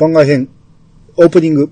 [0.00, 0.48] 番外編、
[1.16, 1.70] オープニング。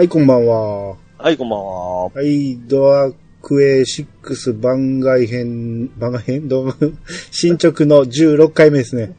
[0.00, 0.96] はい、こんばんは。
[1.18, 2.04] はい、こんばんは。
[2.06, 6.48] はい、ドアクエ6番外編、番外編？
[6.48, 6.74] どう？
[7.30, 9.14] 進捗の16回目ですね。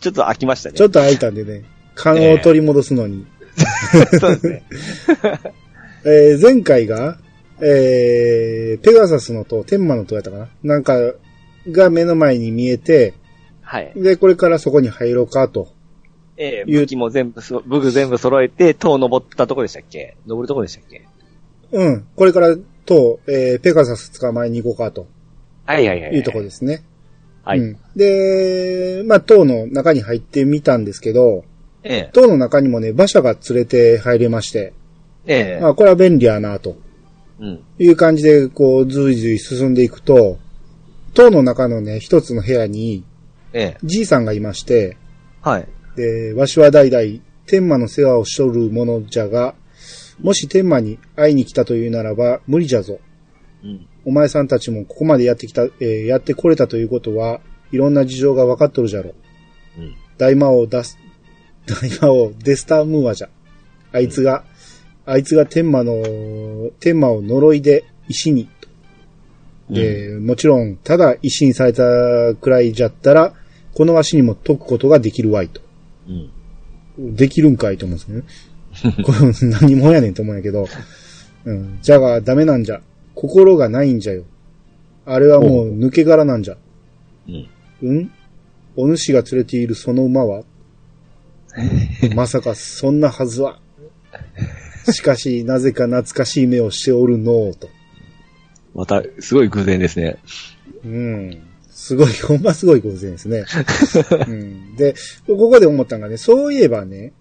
[0.00, 0.74] ちょっと飽きましたね。
[0.76, 1.64] ちょっと空いたんでね、
[1.94, 3.24] 勘を取り戻すのに。
[4.20, 4.62] そうですね。
[6.04, 7.16] えー前回が、
[7.62, 10.48] えー、ペガサスの塔、天魔の塔やったかな？
[10.62, 11.14] なんか、
[11.70, 13.14] が目の前に見えて、
[13.62, 13.90] はい。
[13.96, 15.68] で、これからそこに入ろうかと。
[16.36, 20.16] えー、言う武器も全部そ、武具全部揃えて、塔登ったとこでしたっけ？
[20.26, 21.06] 登るとこでしたっけ？
[21.72, 22.06] うん。
[22.16, 25.06] これから塔、えー、ペガサス捕まえに行こうかと
[25.64, 26.12] はいはいはい。
[26.12, 26.84] いうところですね。
[27.44, 27.60] はい。
[27.60, 27.78] うん。
[27.96, 31.44] で、まあ、塔の中に入ってみたんですけど、
[31.82, 34.72] え塔の中にもね、馬車が連れて入れまして、
[35.26, 36.76] えええまあ、これは便利やな、と
[37.38, 37.60] うん。
[37.78, 40.38] いう感じで、こう、ずいずい進んでいくと、
[41.12, 43.04] 塔の中のね、一つの部屋に、
[43.52, 44.96] ええじいさんがいまして、
[45.42, 45.68] はい。
[45.96, 49.54] で、わしは代々、天魔の世話をしとるものじゃが、
[50.20, 52.98] もし天魔に会いに来たというならば、無理じゃぞ。
[53.62, 53.86] うん。
[54.04, 57.40] お前さんたちもここまでやってきた、えーやってこれたということは、
[57.72, 59.14] いろんな事情が分かっとるじゃろ。
[59.78, 59.94] うん。
[60.18, 60.98] 大魔王出す、
[61.66, 63.28] 大魔王デスタームーアじゃ。
[63.92, 64.44] あいつが、
[65.06, 66.02] あいつが天魔の、
[66.80, 68.48] 天魔を呪いで石に。
[69.70, 71.82] で、もちろん、ただ石にされた
[72.34, 73.34] くらいじゃったら、
[73.74, 75.63] このわしにも解くことができるわいと。
[76.08, 77.16] うん。
[77.16, 78.94] できるんかいと思うんですね。
[79.04, 80.66] これ何もやねんと思うんやけど。
[81.44, 81.78] うん。
[81.82, 82.80] じゃがダメなんじゃ。
[83.14, 84.24] 心がないんじゃよ。
[85.06, 86.56] あれはもう抜け殻なんじゃ。
[87.28, 87.48] うん。
[87.82, 88.10] うん？
[88.76, 90.44] お主が連れているその馬は？
[92.14, 93.60] まさかそんなはずは。
[94.92, 97.68] しかし、なぜか懐かしい目をしておるのうと。
[98.74, 100.18] また、すごい偶然ですね。
[100.84, 101.38] うん。
[101.74, 103.44] すごい、ほんますごい偶然ですね。
[104.28, 104.94] うん、で、
[105.26, 107.12] ここで思ったのがね、そういえばね、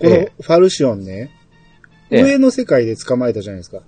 [0.00, 1.30] このえファルシオンね、
[2.10, 3.80] ええ上の世界で捕まえたじゃないですか。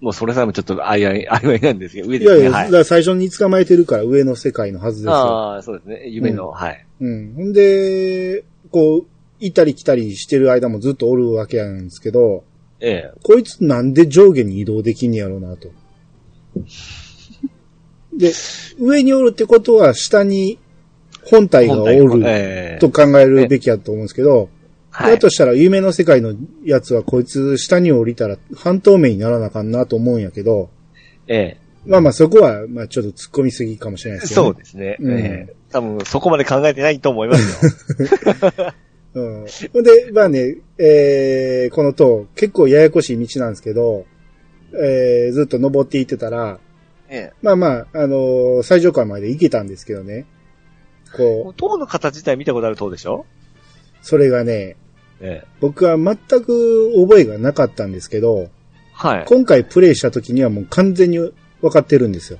[0.00, 2.38] もうそれさえもちょっとあいあい、あいまいなんですけど、上いですね。
[2.38, 2.78] やいや、はいだか。
[2.78, 5.12] ら最初に捕まえてるから上の世界のはずですよ。
[5.14, 6.08] ああ、そうですね。
[6.08, 6.84] 夢の、うんはい。
[7.00, 7.34] うん。
[7.34, 9.06] ほんで、こう、
[9.38, 12.42] 行ったり来たりしてる間もずっとおるわけなんですけど、
[12.80, 13.18] ええ。
[13.22, 15.70] こいつなんで上下に移動できんねやろうなと。
[18.12, 18.32] で、
[18.78, 20.58] 上におるってことは下に
[21.24, 24.48] 本体がおるええと考えるべきやと思うんですけど、
[24.90, 25.12] はい。
[25.12, 26.34] だとしたら夢の世界の
[26.64, 30.70] やつはこいつ下に降りたら半透明にならなあかんなと思うんやけど、
[31.26, 31.58] ええ。
[31.86, 34.96] まあまあそこは、まあちょっと突っ込みすぎかもしれないですけど、そうですね。
[35.00, 37.66] うんええ多分、そこまで考えてないと思います
[38.56, 38.74] よ。
[39.14, 44.04] うんで、まあね、えー、この塔、結構ややこしい道なんですけど、
[44.74, 46.58] えー、ずっと登っていってたら、
[47.14, 47.32] ええ。
[47.42, 50.24] まあまあ、あのー最上階まで行けたんですけどね。
[51.16, 53.26] こう、塔の形自体見たことある塔でしょ？
[54.00, 54.76] それがね、
[55.20, 55.46] ええ。
[55.60, 58.48] 僕は全く覚えがなかったんですけど、
[58.94, 59.24] はい。
[59.26, 61.18] 今回プレイした時にはもう完全に
[61.60, 62.38] 分かってるんですよ。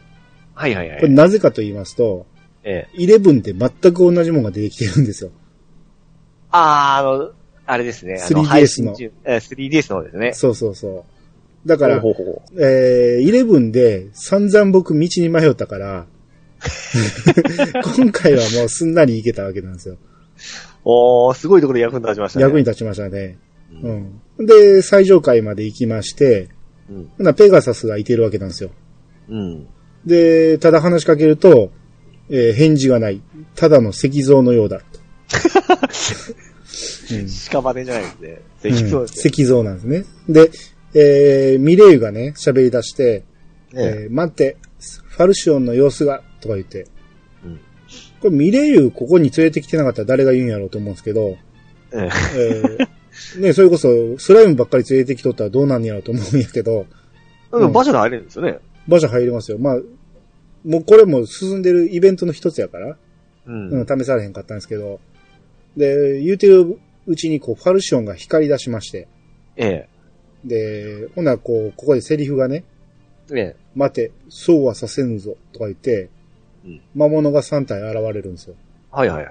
[0.55, 1.01] はいはいはい。
[1.01, 2.27] これなぜかと言いますと、
[2.65, 2.97] ええ。
[2.99, 5.31] 11で全く同じものが出てきてるんですよ。
[6.51, 7.33] ああ、あの、
[7.67, 8.15] あれですね。
[8.21, 10.33] あの 3DS 配信中えー 3DS の方ですね。
[10.35, 11.12] そうそうそう。
[11.65, 16.07] だから、ほうほうほうえー、11で散々僕道に迷ったから、
[17.97, 19.97] 今回はもうすんなり行けたわけなんですよ。
[20.85, 22.45] おー、すごいところで役に立ちましたね。
[22.45, 23.39] 役に立ちましたね。
[23.83, 23.87] う。
[23.87, 24.47] うんん。
[24.47, 26.49] で、最上階まで行きまして、
[27.19, 27.35] うん。
[27.35, 28.71] ペガサスがいてるわけなんですよ。
[29.29, 29.67] うん。
[30.05, 31.71] で、ただ話しかけると、
[32.29, 33.21] えー返事がない。
[33.55, 34.81] ただの石像のようだ。
[37.11, 38.41] うん屍じゃないですね。
[38.65, 39.31] うん石像ですね。
[39.33, 40.05] 石像なんですね。
[40.29, 40.51] で、
[40.95, 43.25] えー、ミレイユがね、喋り出して、
[43.75, 44.57] ええー待って、
[45.09, 46.87] ファルシオンの様子が、とか言って、
[47.45, 47.61] うん
[48.21, 51.37] これミレイユここに連れてきてなかったら誰が言うんやろうと思うんですけど、
[51.93, 52.11] ええ
[52.79, 56.87] えーね、それこそ、スライムばっかり連れてきとったらどうなんやろうと思うんやけど、
[57.53, 57.59] え。
[57.59, 58.59] でも場所で入れるんですよね。
[58.89, 59.59] 馬車入れますよ。
[59.59, 59.77] まあ、
[60.65, 62.97] もうこれも進んでるイベントの一つやから、う
[63.47, 63.87] うん、ん。
[63.87, 65.01] 試されへんかったんですけど、
[65.77, 69.09] で、言うてるうちにこう、ファルシオンが光り出しまして、
[69.57, 69.89] ええ。
[70.45, 72.65] で、ほな、こう、ここでセリフがね、
[73.33, 76.11] え待て、そうはさせぬぞ、とか言って、
[76.65, 78.55] うん魔物が3体現れるんですよ。
[78.91, 79.31] はいはいは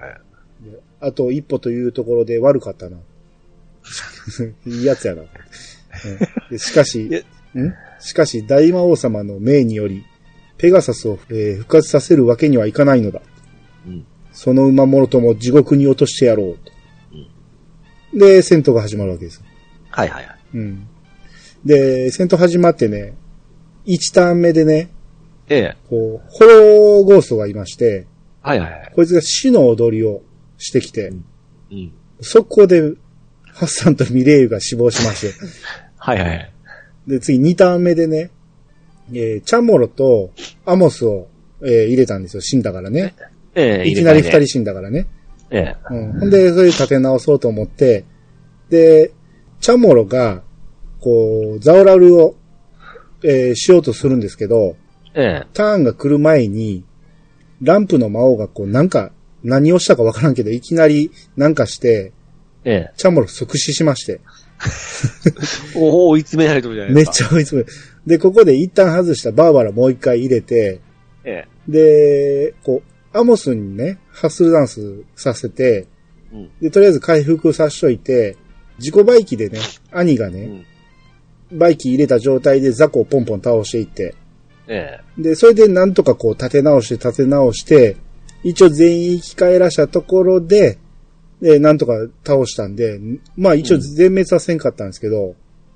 [0.70, 2.98] であと一歩というところで悪かったな。
[4.66, 5.22] いいやつやな。
[5.22, 5.28] うん
[6.50, 7.04] でしかし、
[7.54, 7.74] ん？
[8.00, 10.04] しかし大魔王様の命により、
[10.58, 13.22] ペガサスを、えー復活させるわけにはいかないのだ。
[13.86, 14.06] うん。
[14.32, 16.72] その馬物とも地獄に落としてやろうと。
[18.18, 19.42] で、戦闘が始まるわけです。
[19.90, 20.36] はいはいはい。
[20.54, 20.88] うん。
[21.64, 23.14] で、戦闘始まってね、
[23.86, 24.90] 1ターン目でね、
[25.48, 25.76] ええ。
[25.88, 28.06] こう、ホローゴーストがいまして、
[28.40, 28.92] はいはいはい。
[28.94, 30.22] こいつが死の踊りを
[30.58, 31.12] してきて、
[31.70, 31.92] うん。
[32.20, 32.80] 速攻で、
[33.54, 35.34] ハッサンとミレイユが死亡しまして、
[35.98, 36.52] はいはいはい。
[37.06, 38.30] で、次2ターン目でね、
[39.12, 40.30] えーチャモロと
[40.64, 41.28] アモスを、
[41.62, 42.40] えー入れたんですよ。
[42.40, 43.14] 死んだからね。
[43.54, 43.88] ええ。
[43.88, 45.06] いきなり2人死んだからね。
[45.50, 45.76] 替えね。
[45.90, 46.12] うん。
[46.20, 48.04] ほんで、それで立て直そうと思って、
[48.70, 49.12] で、
[49.60, 50.42] チャモロが、
[51.02, 52.36] こう、ザオラルを、
[53.24, 54.76] えーしようとするんですけど、
[55.14, 55.22] ええ。
[55.44, 56.84] えターンが来る前に、
[57.60, 59.12] ランプの魔王がこう、なんか、
[59.44, 62.12] 何をしたかわからんけど、いきなりなんかして、
[62.64, 62.70] え。
[62.70, 62.92] ええ。
[62.96, 64.20] チャモロ即死しまして。
[65.74, 67.28] おお追い詰められてるじゃないめっですか。
[67.28, 67.72] ちゃ追い詰める。
[68.06, 70.80] で、ここで一旦外したバーバラもう一回入れて、
[71.24, 75.86] えで、こう、アモスにね、ハッスルダンスさせて、
[76.32, 76.36] え。
[76.36, 76.50] うん。
[76.60, 78.36] で、とりあえず回復さしといて、
[78.78, 79.58] 自己バイキでね、
[79.90, 80.66] 兄がね、うん。
[81.52, 84.14] バイキ入れた状態でザコをポンポン倒していって、
[84.68, 85.22] ええ。
[85.22, 87.96] で、それでなんとかこう立て直して立て直して、
[88.44, 90.78] 一応全員生き返らしたところで、
[91.40, 91.94] で、なんとか
[92.24, 93.00] 倒したんで、
[93.36, 95.34] まあ一応全滅はせんかったんですけど、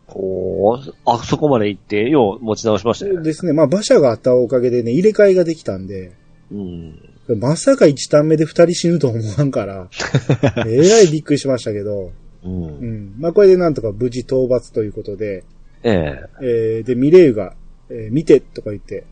[0.08, 3.23] おおあそこまで行って、よう持ち直しましたよね。
[3.23, 6.12] ですね、まあ馬車があったおかげでね、入れ替えができたんで、
[6.52, 7.40] うん。
[7.40, 9.88] まさか一単目で二人死ぬと思わんから、
[10.67, 12.12] えらいびっくりしましたけど、
[12.44, 12.49] う。
[12.49, 13.14] うんん。
[13.19, 15.43] まあこれでなんとか無事討伐ということで、
[15.86, 16.78] ええ。
[16.78, 17.54] えー、で、ミレイユが、
[17.88, 19.04] えー見てとか言って、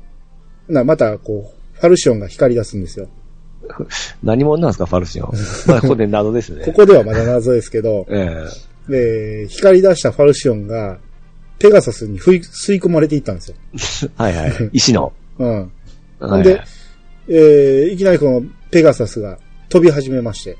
[0.68, 3.08] な、またこう、ファルシオンが光り出すんですよ。
[4.22, 5.32] 何者なんですか、ファルシオン。
[5.66, 6.64] まあ、ここで謎ですね。
[6.64, 8.44] ここではまだ謎ですけど、え
[8.88, 10.98] で、光り出したファルシオンが、
[11.58, 14.10] ペガサスに吸い吸い込まれていったんですよ。
[14.18, 14.22] え。
[14.22, 14.70] はいはい。
[14.72, 15.12] 石の。
[15.38, 15.70] うん。
[16.40, 16.60] んで、
[17.28, 19.38] えー、いきなりこのペガサスが
[19.68, 20.56] 飛び始めまして、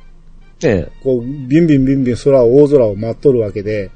[0.62, 0.93] ええ。
[1.02, 3.90] こう、ビュンビュンビュンビュン空を、大空を待っとるわけで、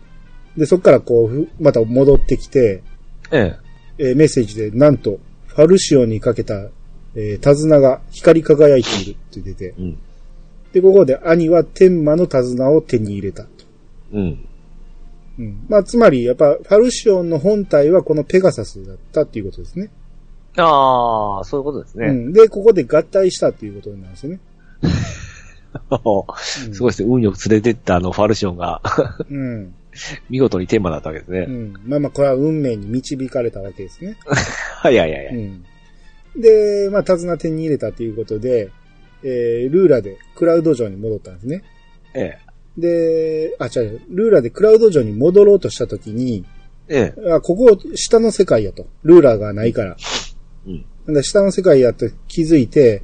[0.59, 2.83] で、そこからこうふ、また戻ってきて、
[3.31, 3.57] え
[3.99, 4.09] え。
[4.11, 6.69] えーメッセージで、なんと、ファルシオンにかけた、
[7.15, 9.99] えー手綱が光り輝いているって出て、うん。
[10.73, 13.49] で、ここで兄は天魔の手綱を手に入れたと。
[14.13, 14.45] うん。
[15.39, 15.67] うん。
[15.69, 19.91] まあ、つまり、やっぱ、ファルシオンの本体はこのペガサスだったっていうことですね。
[20.57, 22.07] ああ、そういうことですね。
[22.09, 22.33] うん。
[22.33, 24.41] で、ここで合体したっていうことなんですよね。
[25.91, 27.09] うんすごいですね。
[27.09, 28.83] 運よく連れてったあのファルシオンが、
[29.31, 29.75] うん。
[30.31, 31.47] 見事に天馬だったわけですね。
[31.49, 31.75] うん。
[31.87, 34.17] まあまあ、これは運命に導かれたわけですね。
[34.27, 35.35] はいはいはいはい。
[35.37, 35.65] うん。
[36.41, 38.71] で、まあ、手綱手に入れたということで、
[39.23, 41.63] えー、ルーラでクラウド城に戻ったんですね。
[42.15, 42.39] え
[42.77, 46.45] で、あ、違う、ルーラでクラウド城に戻ろうとしたときに、
[46.89, 47.13] え。
[47.17, 47.33] ええ。
[47.33, 48.87] あ、ここ下の世界やと。
[49.03, 49.97] ルーラーがないから。
[50.67, 50.85] うん。
[51.07, 53.03] なんだ下の世界やと気づいて、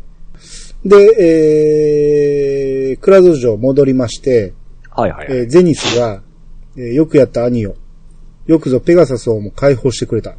[0.85, 0.97] で、
[2.93, 4.53] えー、クラウド城戻りまして、
[4.91, 5.39] はいはいはい。
[5.39, 6.23] えーゼニスが、
[6.77, 7.77] えーよくやった兄を、
[8.47, 10.37] よくぞペガサスをも解放してくれた。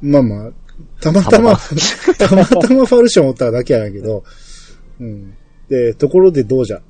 [0.00, 0.50] まあまあ、
[1.00, 1.56] たまたま、
[2.18, 4.24] たまたま ファルションおっただけやないけど、
[4.98, 5.34] うん。
[5.68, 6.82] で、ところでどうじゃ。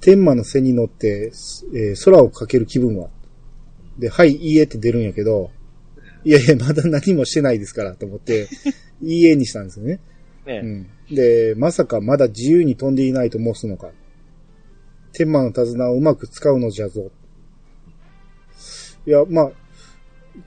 [0.00, 1.32] 天魔の背に乗って、
[1.74, 3.10] えー空をかける気分は
[3.98, 5.50] で、はい、いいえって出るんやけど、
[6.24, 8.48] いやいや、まだ何もしてないですから、と思って、
[9.02, 10.00] いいえにしたんですよね。
[10.46, 10.60] ええ。
[10.60, 10.86] うん。
[11.14, 13.90] で、まさかまだ自由に飛んでいないと申すのか。
[15.12, 17.10] 天魔の手綱をうまく使うのじゃぞ。
[19.08, 19.50] いや、まあ、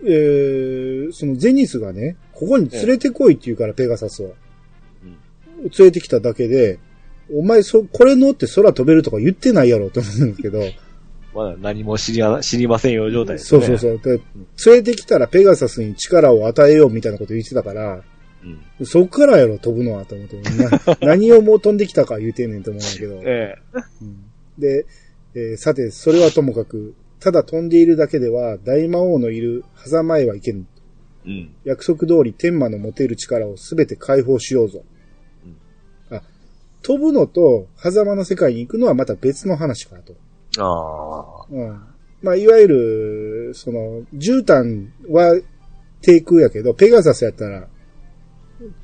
[0.04, 4.36] えー、そのゼニスがね、ここに連れてこいって言うから、ペガサスを。
[5.64, 6.78] 連れてきただけで、
[7.34, 10.62] お前、そ、これ乗って空飛べるとか言ってないやろと思うんですけど、
[11.34, 13.66] まだ何も知りあ知りませんよ状態ですね。
[13.66, 14.18] そうそうそう。
[14.18, 14.22] で
[14.66, 18.04] 連れてきたらペガサスに力を与えようみたいなこと言ってたから、
[18.80, 18.86] うん。
[18.86, 20.36] そっからやろ、飛ぶのは、と思って。
[20.42, 23.22] な 何をもう飛んできたか言うてんねんと思うんだけど。
[23.26, 23.56] え
[24.02, 24.86] うんで、
[25.34, 30.66] えーさて、それはともかく、ただ飛んでいるだけでは、大魔王のいる狭間へはいけぬ。
[31.26, 31.30] え。
[31.30, 31.56] うん。
[31.64, 34.84] 約束通り天魔の持てる力をすべて解放しようぞ。
[36.10, 36.24] あ、
[36.82, 40.16] 飛ぶのと、狭間の世界に行くのはまた別の話かと。
[40.58, 41.46] ああ。
[41.50, 41.82] うん。
[42.24, 45.40] まあ、いわゆる、その、絨毯は
[46.02, 47.68] 低空やけど、ペガサスやったら、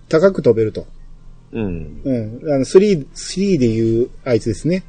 [0.10, 0.86] 高く飛べると。
[1.52, 2.02] うん。
[2.04, 2.54] うん。
[2.54, 4.84] あの、3、3で言う、あいつですね。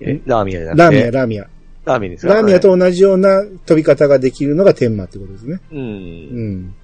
[0.00, 0.82] え、ラーメンじゃなくて？
[0.82, 1.48] ラーミア、ラーミア。
[1.84, 2.34] ラーメンですか？
[2.34, 5.60] ラーミアと同じような飛び方ができるのが天魔ってことですね。
[5.70, 5.74] う。
[5.74, 6.74] うんん。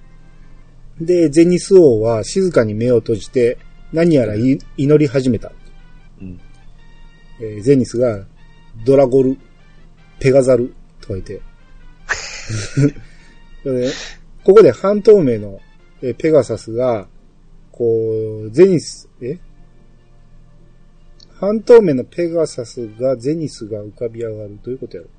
[0.99, 3.57] で、ゼニス王は静かに目を閉じて、
[3.93, 5.51] 何やらい祈り始めた。
[6.21, 6.39] うん。
[7.41, 8.25] えーゼニスが、
[8.85, 9.37] ドラゴル、
[10.19, 11.41] ペガザル、とか言って。
[13.63, 13.89] で
[14.43, 15.59] ここで半透明の、
[16.01, 17.07] えーペガサスが、
[17.71, 19.37] こう、ゼニス、え？
[21.39, 24.59] 半透明のペガサスがゼニスが浮かび上がる。
[24.63, 25.09] どういうことやろ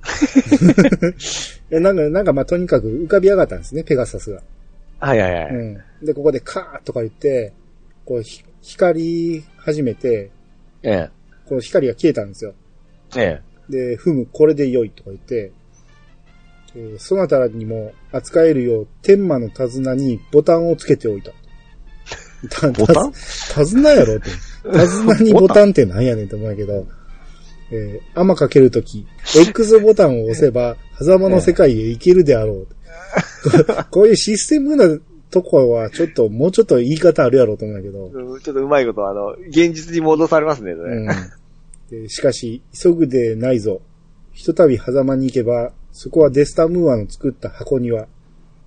[1.70, 4.42] えなんか、なんかまあとにかく浮かび上がったんですね、ペガサスが。
[5.00, 5.54] はいはいはい。
[5.54, 5.78] うん。
[6.02, 7.52] で、ここでカーッとか言って、
[8.04, 10.30] こう、ひ光り始めて、
[10.82, 11.10] ええ。
[11.46, 12.54] この光が消えたんですよ。
[13.16, 13.70] ええ。
[13.70, 15.52] で、ふむ、これで良いとか言って、
[16.74, 21.32] えーそなたらにも扱えるよう、天魔の手綱にボタンをつけておいた。
[22.50, 23.12] たボタン？
[23.12, 24.30] 手綱やろって。
[24.72, 26.86] 手綱にボタンってなんやねんと思うんやけど、
[27.70, 29.06] えー、甘かけるとき、
[29.36, 32.68] X ボタンを押せば、狭間の世界へ行けるであろう。
[33.90, 34.98] こういうシステムな
[35.30, 40.96] とこは、ちょっと、もうちょっと言い方あるやろうと思うんやけど、ちょっとうまいこと、あの、現実に戻されますね、それ。
[40.96, 41.08] うん
[42.08, 43.80] しかし、急ぐでないぞ。
[44.32, 48.06] ひとたび狭間に行けば、そこはデスタムーアの作った箱庭。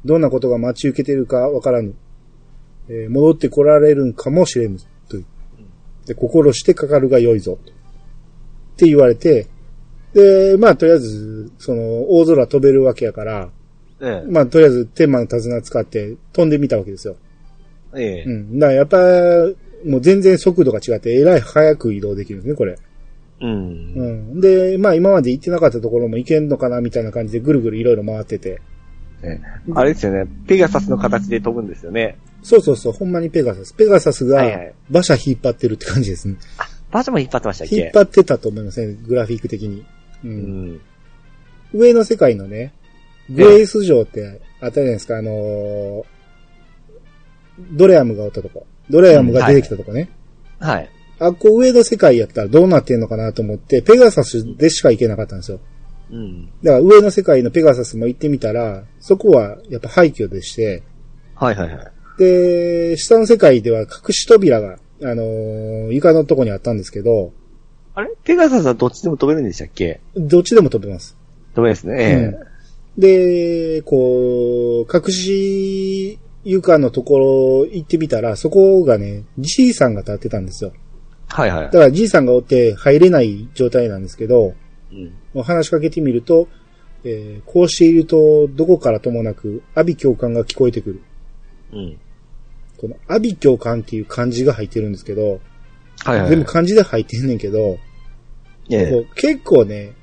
[0.05, 1.93] どんなことが待ち受けてるかわからぬ。
[2.89, 4.79] えー戻って来られるんかもしれぬ。
[6.05, 7.57] で、心してかかるが良いぞ。
[7.65, 7.73] とっ
[8.77, 9.47] て言われて、
[10.13, 13.49] で、まあ、とりあえず、その、大空飛べるわけやから、
[14.01, 17.15] えまあ、とりあえず、天魔の手綱使って飛んでみたわけですよ。
[17.95, 18.01] え。
[18.01, 18.29] ええう。
[18.29, 18.59] ん。
[18.59, 18.97] だからやっぱ、
[19.85, 22.77] もう全然速度が違って、えらい早く移動できるんですね、これ。
[23.41, 23.93] うん。
[23.95, 24.41] うん。
[24.41, 28.61] で、まあ今まで行ってなかったところも行けんのかなみたいな感じでぐるぐるいろいろ回ってて。
[29.23, 29.41] ええ
[29.75, 30.25] あれですよね。
[30.47, 32.17] ペガサスの形で飛ぶんですよね。
[32.43, 33.73] そうそうそう、ほんまにペガサス。
[33.73, 36.35] ペガサスがはいはい馬車引っ張ってるって感じですね。
[36.91, 37.75] バージョンも引っ張ってましたっけ？
[37.75, 39.85] 引っ張ってたと思いますね、グラフィック的に。
[40.23, 40.27] う。
[40.27, 40.81] うんん。
[41.73, 42.73] 上の世界のね、
[43.29, 46.03] グレイス城ってあったじゃないですか、あのー
[47.73, 48.65] ドレアムがおったとこ。
[48.89, 50.09] ドレアムが出てきたとこね。
[50.59, 50.89] はい。
[51.19, 55.59] あっこ上の世界やったらどうなってんのかなと思って、ペガサスでしか行けなかったんですよ。
[56.11, 56.47] うん。
[56.63, 60.81] だから上の世界のペガサスも行ってみたら、そこはやっぱ廃墟でして、
[61.35, 61.91] はいはいはい。
[62.21, 67.33] で、下の世界では隠し扉が、あのー床のとこにあったんですけど、
[67.95, 68.11] あれ？
[68.23, 70.01] ペガサスはどっちでも飛べるんでしたっけ？
[70.15, 71.17] どっちでも飛べます。
[71.55, 72.35] 飛べるですね。
[72.97, 80.73] で、こう、隠し床のところ行ってみたら、そこがね、じいさんが立ってたんですよ。
[81.27, 81.71] はいはいだ。
[81.71, 84.53] からじいさんがおって入れない状態なんですけど、
[85.33, 85.43] うん。
[85.43, 86.47] 話しかけてみると、
[87.03, 91.01] えーこうしていると、どこからともなく、阿鼻教官が聞こえてくる。
[91.73, 91.99] うん。
[92.81, 95.39] この阿鼻教官っていう漢字が入ってるんですけど、
[96.03, 96.29] はいはい。
[96.31, 97.77] でも漢字で入ってんねんけど、
[98.71, 99.05] ええ。
[99.15, 99.93] 結構ね、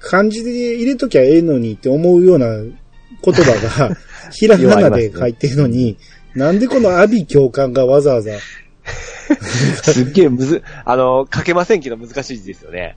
[0.00, 2.74] 漢字で入れときゃええのにって思うような言
[3.22, 3.96] 葉が、
[4.32, 5.96] ひらがなで書いてるのに、
[6.34, 8.32] なんでこの阿鼻教官がわざわざ、
[9.84, 12.96] すっげえむず、あの、書けませんけど難しい字ですよね。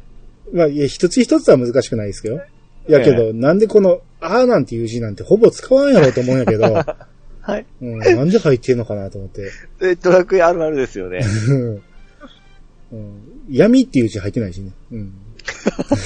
[0.52, 2.42] まあ、いや、一つ一つは難しくないですけど。
[2.88, 6.66] やけど、なんでこの、あーなんていう字なんてほぼ使わんやろうと思うんやけど、
[7.44, 7.66] はい。
[7.82, 9.52] うん、なんで入ってんのかなと思って。
[9.84, 11.20] え、ドラクエあるあるですよね。
[11.50, 11.84] うん
[12.94, 14.72] うん闇っていう字入ってないしね。
[14.92, 15.14] うん、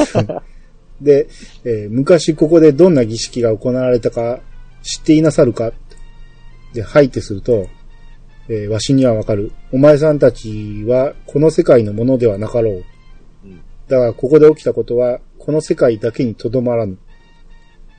[1.02, 1.28] で、
[1.64, 4.40] えー昔ここでどんな儀式が行われたか
[4.82, 5.72] 知っていなさるか
[6.74, 7.68] で、はいってすると、
[8.50, 9.52] えーわしにはわかる。
[9.72, 12.84] お前さんたちはこの世界のものではなかろう。
[13.46, 16.98] うんだがここで起きたことはこの世界だけにとどまらぬ。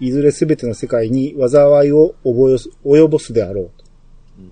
[0.00, 3.70] いずれすべての世界に災いを及ぼす及ぼすであろう。
[4.38, 4.50] うん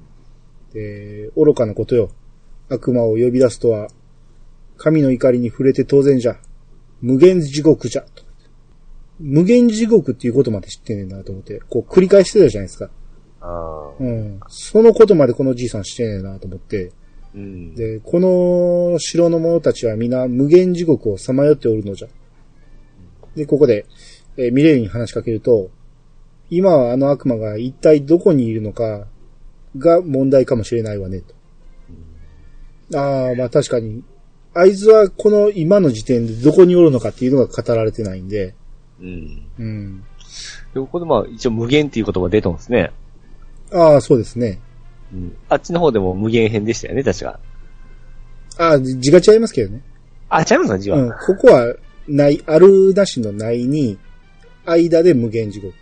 [0.74, 2.10] えー愚かなことよ。
[2.68, 3.88] 悪魔を呼び出すとは、
[4.76, 6.36] 神の怒りに触れて当然じゃ。
[7.00, 8.02] 無限地獄じゃ。
[8.02, 8.24] と
[9.18, 12.90] 無限地獄っていうことまで知ってんねんなと思って、こう繰り返してたじゃないですか。
[13.98, 14.40] うん。
[14.48, 16.92] そのことまでこのじいさん知ってんねんなと思って。
[17.34, 17.74] うん。
[17.74, 22.08] で、この城の者たちは皆無限地獄をさまよっておるのじゃ。
[23.34, 23.86] で、ここで、
[24.36, 25.70] えーミレイユに話しかけると、
[26.50, 29.06] 今はあの悪魔が一体どこにいるのか
[29.78, 32.98] が問題かもしれないわね、と。
[32.98, 34.04] ああ、まあ確かに。
[34.54, 38.54] あいつはこの今の時点でどこにおるのかっていうのが語られてないんで、
[39.00, 39.42] うん。
[39.58, 40.04] うん。
[40.74, 42.92] でここでまあ、一応無限っていう言葉が出たんですね。
[43.72, 44.60] ああ、そうですね。
[45.12, 45.36] うん。
[45.48, 47.38] あっちの方でも無限編でしたよね、確か。
[48.58, 49.82] ああ、字が違いますけどね。
[50.28, 50.98] あ、違いますか、字は。
[50.98, 51.10] うん。
[51.10, 51.74] ここは、
[52.08, 53.98] ない、あるなしのないに、
[54.66, 55.75] 間で無限地獄。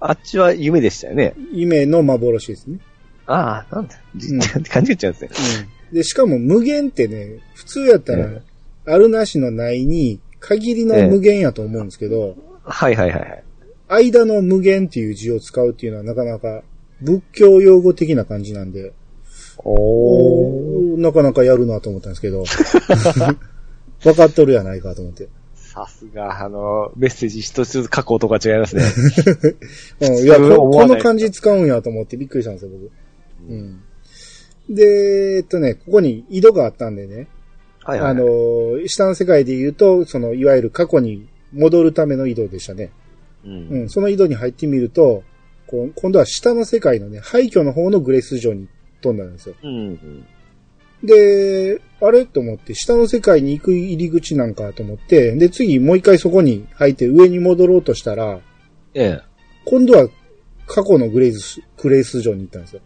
[0.00, 1.34] あっちは夢でしたよね。
[1.52, 2.78] 夢の幻ですね。
[3.26, 3.94] ああ、なんだ。
[4.16, 5.68] じうん感じちゃうんですね。
[5.90, 5.94] うん。
[5.94, 8.42] で、しかも無限ってね、普通やったらえ、
[8.86, 14.04] あるなしのないに、限りの無限やと思うんですけど、はいはいはいはい。
[14.06, 16.62] 間の無限っていう字を使うっていうのはなかなか
[17.00, 18.92] 仏教用語的な感じなんで、
[19.58, 19.78] おー。
[20.94, 22.44] おーなかなかやるなと思ったんですけど、
[24.02, 25.28] 分かっとるやないかと思って。
[25.72, 28.82] さすが、あの、メッセージ一つずつ書く音が違いますね。
[30.06, 32.90] うん、いやこ、この漢字使うんやと思ってびっくりしたんですよ、僕。
[33.50, 33.80] うん。
[34.68, 37.26] で、えっとね、ここに井戸があったんでね、
[37.82, 38.10] はいはい。
[38.10, 42.90] あのー、下の世界で言うと、その、いわゆる過去に戻るための井戸でしたね。
[43.46, 43.48] う。
[43.48, 45.22] うんん、その井戸に入ってみると、
[45.66, 48.68] こう今度は下の世界のね、廃墟の方のグレース城に
[49.00, 49.54] 飛んだんですよ。
[49.62, 50.26] うん。
[51.02, 52.26] で、あれ？
[52.26, 58.40] と思って、下の世界に行く入り口なんかと思って、で、次もう一回そこに入って上に戻ろうとしたら、
[58.94, 59.20] ええ。
[59.64, 60.08] 今度は
[60.66, 62.80] 過去のグレース、グレース城に行ったんですよ。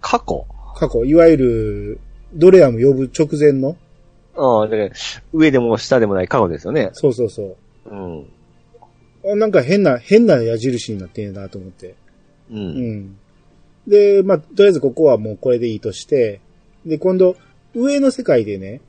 [0.00, 0.46] 過去？
[0.76, 2.00] 過去、いわゆる、
[2.34, 3.76] ドレアム呼ぶ直前の、
[4.36, 4.90] ああ、だから、
[5.32, 6.90] 上でも下でもない過去ですよね。
[6.92, 7.90] そうそうそう。
[7.90, 8.26] うん。
[9.24, 11.96] あなんか変な、変な矢印になってんなと思って。
[12.50, 12.54] う。
[12.54, 13.18] うんん。
[13.88, 16.40] で、まあ、とりあえずここはもうこれでいいとして、
[16.86, 17.36] で、今度、
[17.74, 18.80] 上の世界でね、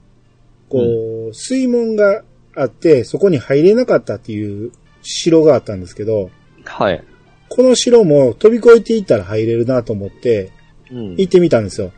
[0.70, 2.24] こう、水門が
[2.56, 6.30] あって、そこに入れなかったっていう城があったんですけど、
[6.66, 7.04] はい。
[7.50, 10.52] この城も飛び越えていったら入れるなと思って、
[10.92, 11.16] うん。
[11.18, 11.92] 行ってみたんですよ。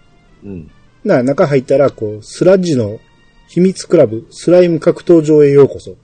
[0.43, 0.71] うん。
[1.03, 2.99] な、中入ったら、こう、スラッジの
[3.47, 5.97] 秘密クラブ、スライム格闘場へようこそ。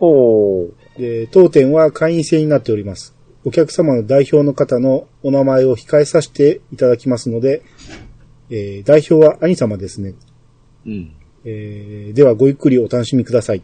[0.00, 0.70] おー。
[0.96, 3.14] で、当店は会員制になっております。
[3.44, 7.62] お客様の代表の方のお名前を控えさせていただきますので、
[8.50, 10.14] えー代表は兄様ですね。
[10.86, 11.14] うん。
[11.44, 13.58] えーではごゆっくりお楽しみください。
[13.58, 13.62] っ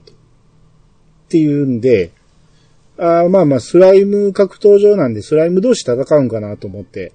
[1.29, 2.11] ていうんで、
[2.99, 7.13] あーまあまあ、スライム格闘場なんで、スライム同士戦うんかなと思って。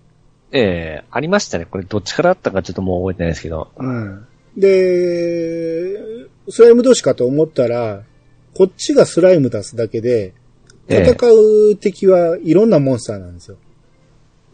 [0.52, 1.66] ええありましたね。
[1.66, 3.72] これどっちからあったかちょっともう覚えてないですけど。
[3.78, 4.26] うん。
[4.58, 5.98] で、
[6.50, 8.04] スライム同士かと思ったら、
[8.56, 10.34] こっちがスライム出すだけで、
[10.88, 13.58] ええ戦う敵はいろんなモンスターなんですよ。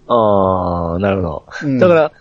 [0.08, 1.46] ああ、なるほど。
[1.64, 2.12] うんだから、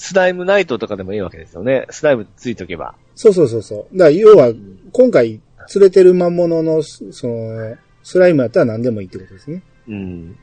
[0.00, 1.84] スライムナイトとかでもいいわけですよね。
[1.90, 2.94] スライムついとけば。
[3.16, 3.98] そうそうそうそう。
[3.98, 4.52] だから要は、
[4.92, 5.40] 今回連
[5.80, 9.60] れてる魔物の、その、スライムやったら何でもいいってことですね。
[9.88, 10.38] うん。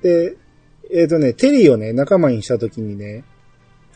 [0.00, 0.36] で、
[0.94, 3.24] えっ、とね、テリーをね、仲間にした時にね、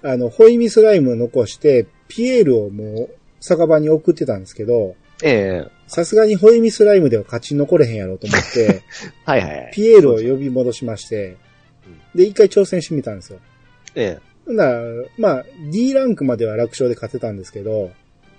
[0.02, 8.82] あの、ホイミスライムを残して、ピエールをもう、酒場に送ってたんですけど、ええさすがにホイミスライムでは勝ち残れへんやろうと思って、
[9.24, 9.70] はいはいはい。
[9.72, 11.36] ピエールを呼び戻しまして、
[12.16, 13.38] で、一回挑戦してみたんですよ。
[13.94, 14.80] えほんなら
[15.18, 17.92] まあ、D ランクまでは楽勝で勝てたんですけど、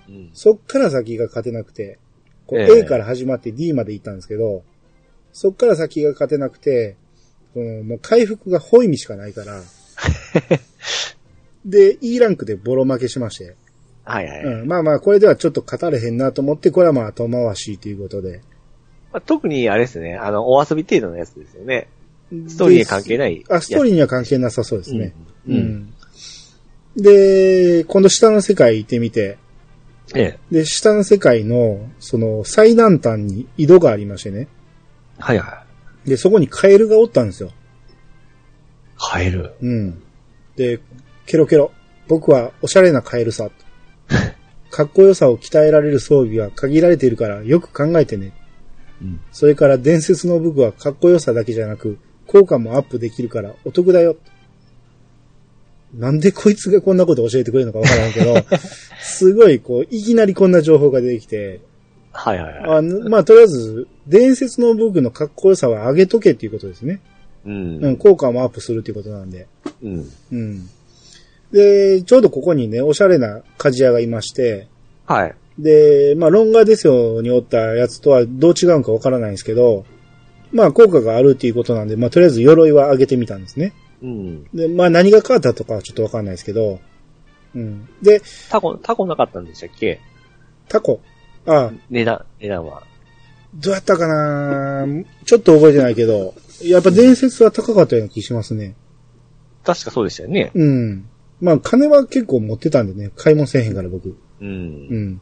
[0.08, 0.30] えうん。
[0.34, 1.98] そっから先が勝てなくて、
[2.46, 4.62] こうええ A から始まって D まで行ったんですけど、
[5.32, 6.96] そっから先が勝てなくて、
[7.52, 9.60] そのもう回復がホイミしかないから、
[11.64, 13.56] で、E ランクでボロ負けしまして、
[14.04, 14.44] はいはい。
[14.44, 18.40] うん、まあまあ、これではちょっと勝たれへんなと思って、これはまあ後回しということで。
[19.12, 21.88] まあ、特にあれですね、あの、お遊び程度のやつですよね。
[22.48, 25.12] ストーリーに関係ないあ、ストーリーには関係なさそうですね。
[25.48, 25.52] う。
[25.52, 25.94] うんん。
[26.96, 29.38] で、今度下の世界行ってみて、
[30.14, 30.54] ええ。
[30.54, 34.48] で、下の世界の、その、最南端に井戸がありましてね。
[35.18, 35.64] はいは
[36.04, 37.48] で、そこにカエルがおったんですよ。
[37.48, 37.52] い。
[38.96, 39.54] カエル。
[39.60, 40.02] うん。
[40.54, 40.80] で、
[41.26, 41.72] ケロケロ。
[42.08, 43.50] 僕はおしゃれなカエルさ。
[44.70, 48.32] かっこよさを鍛えられる装備は限られているからよく考えてね。
[49.02, 49.20] うん。
[49.32, 54.16] それから伝説の武具はかっこよさだけじゃなく、効果もアップできるからお得だよ。
[55.96, 58.34] なんでこいつがこんなこと教えてくれるのかわからんけど、
[59.00, 61.60] すごいこう、いきなりこんな情報が出てきて、
[62.12, 62.78] はいはいはい。
[62.78, 67.00] あのまあ、とりあえず、伝説の武具のかっこよさは上げとけっていうことですね。
[67.44, 67.84] うん。
[67.84, 69.46] うん、効果もアップするっていうことなんで。
[69.82, 70.08] うん。
[70.32, 70.68] うん。
[71.52, 74.68] で、ちょうどここにね、おしゃれな鍛冶屋がいまして、
[75.04, 75.34] はい。
[75.58, 79.84] で、まあ、ロンガーデスヨにおったやつとはどう違うんかわからないんですけど、
[80.52, 83.72] まあ、効果があるっていうことなんで、まあ、とりあえず鎧は上げてみたんですね。
[84.02, 84.44] うん。
[84.54, 86.80] で、まあ、何が変わったとかはちょっとわかんないですけど、
[87.54, 87.88] うん。
[88.02, 90.00] で、タコ、タコなかったんでしたっけ？
[90.68, 91.00] タコ。
[91.46, 92.82] あ、値段、値段は。
[93.54, 94.86] どうやったかな？
[95.24, 98.74] ちょっと覚えてないけど、やっぱ伝説は高かったような気しますね。
[99.64, 100.50] 確かそうでしたよね。
[100.54, 101.08] うん。
[101.40, 104.08] まあ、金は結構持ってたんでね、買い物せえへんから僕。
[104.10, 104.16] う。
[104.40, 105.20] うんん。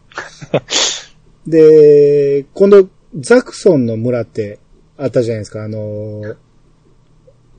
[1.47, 4.59] で、今度、ザクソンの村って
[4.97, 6.37] あったじゃないですか、あのー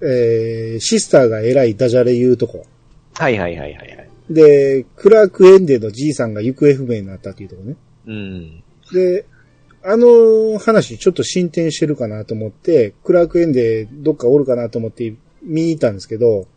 [0.06, 2.66] えー、シスターが偉いダジャレ言うとこ。
[3.14, 4.10] はいはいはいはいはい。
[4.30, 7.76] で、クラークエンデのじいさんが行方不明になったっていうとこね。
[8.08, 8.64] うん。
[8.94, 9.26] で、
[9.84, 16.48] あの話ちょっと進展してるかなと思って、クラークエンデどっかおるかなと思って見に行ったんですけど、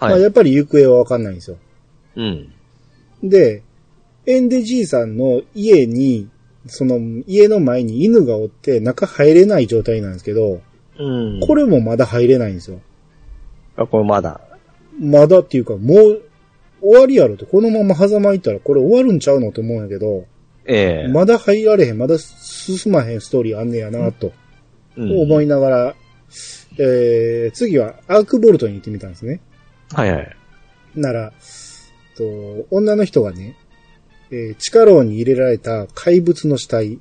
[0.00, 0.16] まはい。
[0.16, 1.58] あやっぱり行方はわかんないんですよ。
[2.16, 2.52] うん。
[3.22, 3.62] で、
[4.26, 6.28] エンデじいさんの家に、
[6.66, 10.60] その家の前に犬がおって中入れない状態なんですけど、
[10.98, 11.40] うん。
[11.40, 12.80] これもまだ入れないんですよ。
[13.78, 14.40] あ、これまだ。
[15.00, 16.22] まだっていうか、もう、
[16.80, 17.46] 終わりやろと。
[17.46, 20.26] このまま狭間行ったらこれ終わるんちゃうのと思うんやけど、
[20.64, 24.32] ええまだ入られへん、まだ進まへんストーリーあんねやなと
[24.96, 25.94] うん思いながら、
[26.78, 29.40] えー、次はアークボルトに行ってみたんですね。
[29.92, 30.36] はいはい。
[30.94, 31.32] なら、
[32.16, 33.56] と女の人がね、
[34.30, 36.98] えー地下牢に入れられた怪物の死体、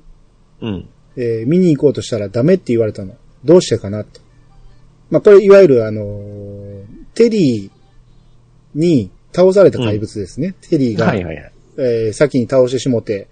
[0.61, 0.89] うん。
[1.17, 3.15] えー見に行こうとしたらダメって言われたの。
[3.43, 4.21] どうしてかなと。
[5.09, 6.66] まあ、これいわゆるあのー
[7.17, 10.53] テリーに倒された怪物ですね。
[10.69, 11.51] テリーが、はいはいはい。
[11.79, 13.27] えー先に倒してしもて、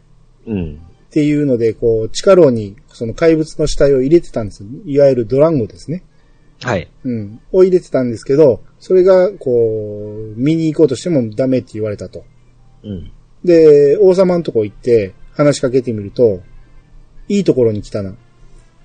[0.47, 0.73] うん。
[0.73, 0.77] っ
[1.11, 4.63] ていうので、こう、地下牢にその怪物の死体を入れてたんです。
[4.85, 6.03] いわゆるドランゴですね。
[6.63, 6.89] はい。
[7.03, 7.39] うん。
[7.51, 12.25] を入れてたんですけど、それが、こう、見に行こうとしてもダメって言われたと。
[12.83, 13.11] うん。
[13.43, 16.41] で、王様のとこ行って話しかけてみると、
[17.27, 18.15] いいところに来たな。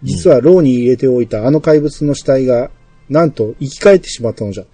[0.03, 2.71] 実は牢に入れておいたあの怪物の死体が、
[3.09, 4.65] なんと生き返ってしまったのじゃ。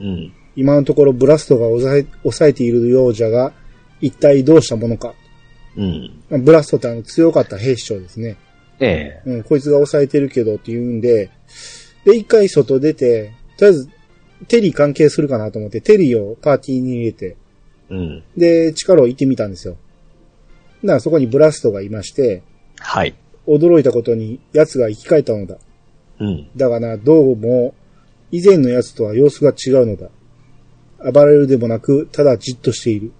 [0.00, 0.32] うん。
[0.56, 3.52] 今のところブラストが抑え抑えているようじゃが、
[4.00, 5.14] 一体どうしたものか。
[5.76, 6.22] うん。
[6.30, 8.36] まあブラストってあの強かった兵士長ですね。
[8.78, 11.30] ええうん、こいつが抑えてるけどって言うんで、
[12.04, 13.90] で、一回外出て、とりあえず、
[14.48, 17.36] テリー関係するかなと思って、テリーをパーティーに入れて、
[17.88, 18.22] うん。
[18.36, 19.76] で、力を行ってみたんですよ。
[20.84, 22.42] だからそこにブラストがいまして、
[22.78, 23.14] はい。
[23.46, 25.56] 驚いたことに奴が生き返ったのだ。
[26.20, 26.48] うん。
[26.56, 27.74] だがな、どうも、
[28.30, 30.10] 以前の奴とは様子が違うのだ。
[31.12, 33.12] 暴れるでもなく、ただじっとしている。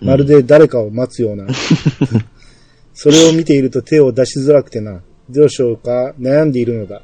[0.00, 1.46] まるで誰かを待つような。
[2.94, 7.02] それを見ていると手を出しづらくてな、どうしようか悩んでいるのだ。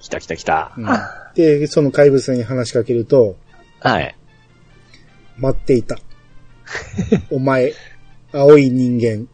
[0.00, 0.74] 来た来た来た。
[0.76, 0.86] うん
[1.36, 3.36] で、その怪物に話しかけると、
[3.80, 4.16] はい。
[5.36, 5.98] 待っていた。
[7.30, 7.74] お前、
[8.32, 9.28] 青い人間。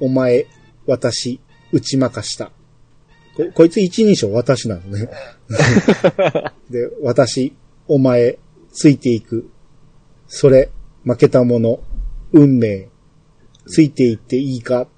[0.00, 0.46] お前、
[0.86, 2.50] 私、打ち負かした。
[3.36, 5.08] ここいつ一人称私なのね。
[6.70, 7.54] で、私、
[7.86, 8.38] お前、
[8.72, 9.48] ついていく。
[10.26, 10.70] それ、
[11.04, 11.80] 負けた者、
[12.32, 12.88] 運命。
[13.66, 14.88] ついていっていいか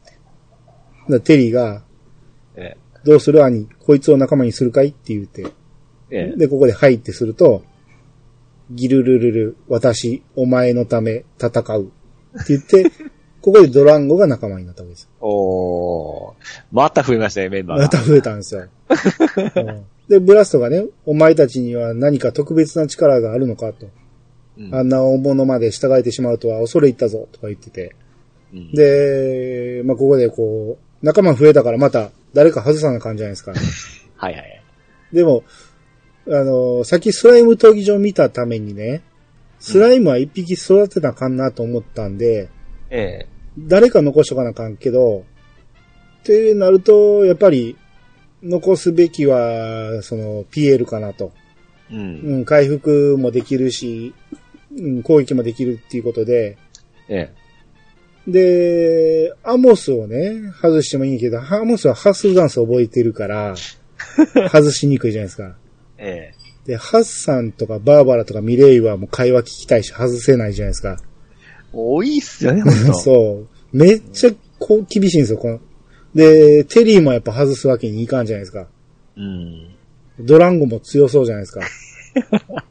[1.09, 1.83] だテリーが、
[2.55, 4.89] えどうする兄、こいつを仲間にするかい？
[4.89, 5.47] って言って。
[6.11, 7.63] ええで、ここではいってすると、
[8.71, 11.93] ギルルルル、私、お前のため戦う。
[12.41, 12.91] って言って、
[13.43, 15.09] ここでドランゴが仲間になったわけです。
[15.21, 16.35] おー。
[16.71, 17.85] また増えましたね、メンバーが。
[17.85, 18.69] また増えたんですよ。
[19.57, 23.87] うんで、ブラストがね、お前たちには何か特別な力があるのかと。
[23.87, 27.95] うんあんな大物まで従えてしまうとは恐れ入ったぞ、とか言ってて。
[28.53, 33.53] うんで、まあ、ここでこう、仲間増えたからまた誰か外さな感じじゃないですか。
[34.17, 34.63] はいはい。
[35.13, 35.45] でも、
[36.27, 39.03] あの、さっきスライム闘技場見たためにね、
[39.61, 42.49] スライムは一匹育てなあかんなと思ったんで、
[42.91, 43.27] ええ
[43.59, 45.25] 誰か残しとかなあかんけど、
[46.21, 47.77] ってなると、やっぱり、
[48.43, 51.33] 残すべきは、その、PL かなと。
[51.91, 52.21] うん。
[52.21, 54.15] うん、回復もできるし、
[54.77, 56.57] うん、攻撃もできるっていうことで、
[57.09, 57.33] え
[58.27, 63.55] で、アモスをね、外してもいいけど、アモスはハッスルダンス覚えてるから、
[64.53, 65.57] 外しにくいじゃないですか。
[65.99, 70.99] ええで、ハッサンとかバーバラとかミレイはもう会話聞きたいし外せないじゃないですか。
[71.73, 72.63] 多いっすよね。
[73.03, 73.77] そう。
[73.77, 75.61] めっちゃこう厳しいんですよ、この。
[76.15, 78.67] で、テリーもやっぱ外すわけにいかんじゃないですか。
[79.17, 79.75] うん。
[80.19, 81.61] ドランゴも強そうじゃないですか。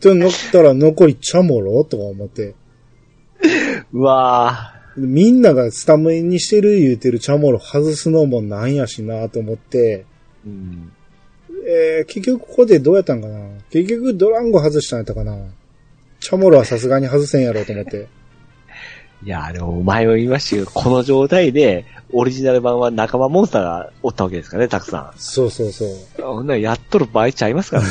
[0.00, 2.54] となったら残りチャモロとか思って。
[3.92, 10.48] うわみんながスタメンにしてる言うてるチャモロ外すのもなんやしなと思って、ー。
[10.48, 10.92] うん。
[11.66, 13.38] えー、結局ここでどうやったんかな
[13.70, 15.36] 結局ドランゴ外したんやったかな
[16.20, 18.06] チャモロはさすがに外せんやろうと思って。
[19.24, 25.88] いや、でも前も言いましたけど、この状態で、オリジナル版は仲間モンスターがおったわけですからね、たくさそうそうそう。
[25.88, 26.24] ん。
[26.24, 27.88] ほんならやっとる場合ちゃいますからね。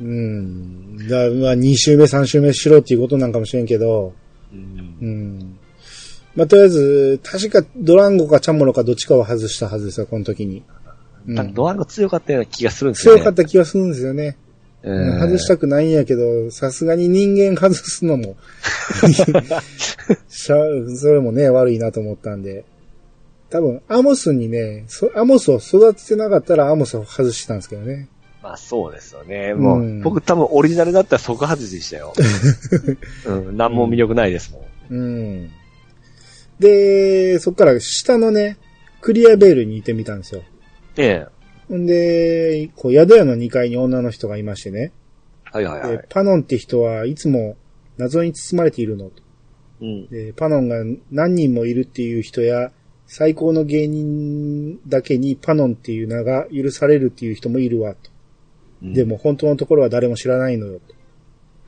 [0.00, 1.08] うん。
[1.08, 4.14] だまあ2周目3周目しろっていうことなんかもしれんけど、
[4.52, 5.04] うんう。
[5.04, 5.58] ん。
[6.34, 10.62] まあとりあえず、確かドランゴかチャモロかどっちかは外したはずですよ、この時に。
[11.28, 13.20] うん、ドワンが強かったような気がするんですよね。
[13.20, 14.36] 強かった気がするんですよね。
[14.86, 18.36] うん外したくないんやけど、さすがに人間外すのも
[20.28, 20.54] そ
[21.08, 22.64] れもね、悪いなと思ったんで。
[23.50, 28.08] 多分、アモスにね、そアモスを育ててなかったらアモスを外してたんですけどね。
[28.42, 29.54] まあそうですよね。
[29.54, 32.14] もう、うん僕多分オリジナルだったら即外しでしたよ。
[33.26, 34.94] うん、何も魅力ないですもん。
[34.94, 35.50] うん。
[36.60, 38.56] で、そっから下のね、
[39.00, 40.42] クリアベールに行ってみたんですよ。
[40.96, 41.26] え
[41.74, 44.92] んで、こう、宿屋の2階に女の人がいましてね。
[45.54, 45.56] え。
[45.56, 45.98] はいはいはい。
[45.98, 47.56] でパノンって人はいつも
[47.96, 49.22] 謎に包まれているのと。
[49.80, 50.06] うん。
[50.08, 50.76] で、パノンが
[51.10, 52.72] 何人もいるっていう人や、
[53.06, 58.10] 最高の芸人だけにパノンっていう名が許されるっていう人もいるわ、と。
[58.10, 60.80] うんでも本当のところは誰も知らないのよ。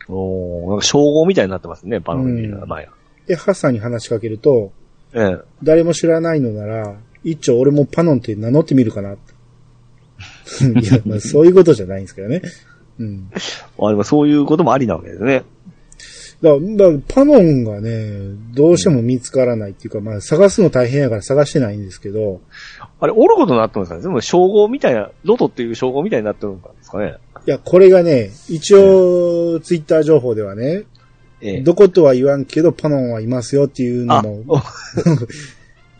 [0.09, 2.93] おーなんか称号みたいになってますね、パノンの名前が。
[3.27, 4.73] で、ハッサンに話しかけると、
[5.15, 5.39] ええ。
[5.63, 9.17] 誰も知らないのなら、一丁俺もパノンって名乗ってみるかな。
[10.81, 12.43] いや、まあそういうことじゃないんですけどね。
[12.99, 13.31] うん。
[13.81, 15.45] あ、でもそういうこともありなわけですね。
[16.43, 22.41] だから、だパノンがね、どうしても見つからないっていうか、まあ探すの大変やから探してないんですけど、
[23.01, 30.85] あれ、おることになってるんですかねでも、称号みたいな、ロトっていう称号みたいになってるんですかねいや、これがね、一応、ツイッター情報ではね、
[31.41, 31.61] ええ。
[31.61, 34.59] どことは言わんけど、パノンはいますよっていうのあ、も、 お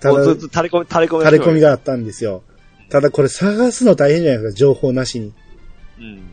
[0.01, 1.25] たれ込み、垂れ込み。
[1.25, 1.61] 垂れ込み。
[1.61, 2.43] があったんですよ。
[2.91, 5.33] ただこれ探すの大変じゃないですか、情報なしに。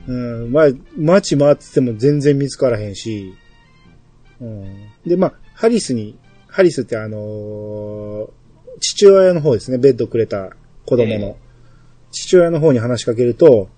[0.07, 0.43] うん。
[0.43, 0.65] うん、まあ、
[0.97, 3.33] 街回ってても全然見つからへんし、
[4.39, 4.65] うん。
[5.05, 8.29] で、まあ、ハリスに、ハリスってあのー
[8.79, 10.49] 父親の方ですね、ベッドくれた
[10.85, 11.27] 子供の。
[11.27, 11.35] え
[12.11, 13.69] 父親の方に話しかけると、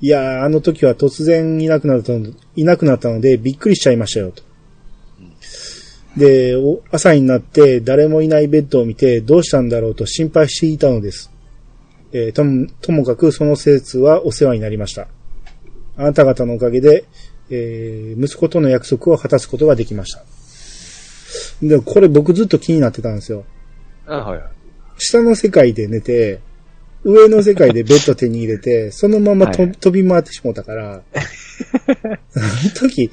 [0.00, 4.42] いやー、あの時は突然いなくなったの、いなくなったのでびっくりしちゃいましたよ、と。
[6.16, 11.30] で、お朝になって誰もいないベッドを見てどうしたんだろうと心配していたのです。
[12.12, 15.08] えーとも、ともかくその施設はお世話になりました。
[15.96, 17.04] あなた方のおかげで、
[17.50, 20.24] えー息子との約束を果たすことができました。
[21.62, 23.44] で、これ僕ずっと気になってたんですよ。
[24.06, 24.40] あ、はい。
[24.98, 26.40] 下の世界で寝て、
[27.04, 31.00] 上の世界でベッド手に入れて、そのままと、はい飛び回ってしもうたから、あ
[32.00, 33.10] の時、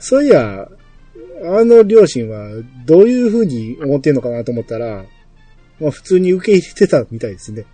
[0.00, 0.68] そういや、
[1.44, 2.48] あの両親は
[2.84, 5.04] どういう風に思ってんのかなと思ったら、
[5.78, 7.64] まあ普通に受け入れてたみたいですね。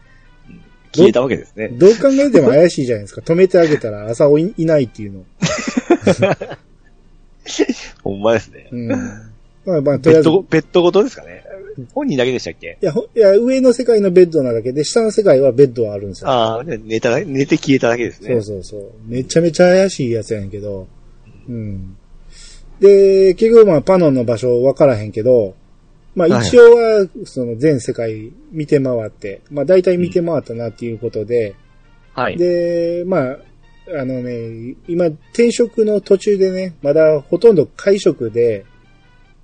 [0.95, 1.69] 消えたわけですね。
[1.69, 3.21] どう考えても怪しいじゃないですか。
[3.27, 5.25] 止めてあげたら朝いいないっていうの。
[8.03, 8.69] ほんまですね。
[8.71, 8.89] うん。
[8.89, 10.29] まあまあ、とりあえず。
[10.51, 11.43] ベッドご、とですかね。
[11.93, 12.79] 本人だけでしたっけ？
[12.81, 16.31] いや、ほいや、上の世界のベッドなだけで、下の世界はベッドはあるんですよ。
[16.31, 18.31] ああ、寝た、寝て消えただけですね。
[18.35, 18.91] そうそうそう。
[19.07, 20.87] めちゃめちゃ怪しいやつやねんけど。
[21.49, 21.97] うん。
[22.81, 25.55] で、結局まあパノンの場所分からへんけど、
[26.15, 31.55] まあはい一応は、その全世界見て回って、まあ大体見て回ったなっていうことで、
[32.15, 32.37] はい。
[32.37, 33.39] で、まあ、
[34.01, 38.65] あのね、今転職の途中でね、まだほとんど会食で、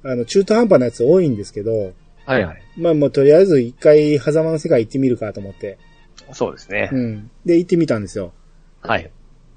[0.02, 1.92] あの中途半端なやつ多いんですけど、
[2.24, 2.62] はいはい。
[2.76, 5.78] まあもうとりあえず一回狭間の世界行ってみるかと思って、
[6.32, 6.98] そうですねう。
[6.98, 7.30] ん。
[7.44, 8.32] で行ってみたんですよ。
[8.82, 9.10] はい。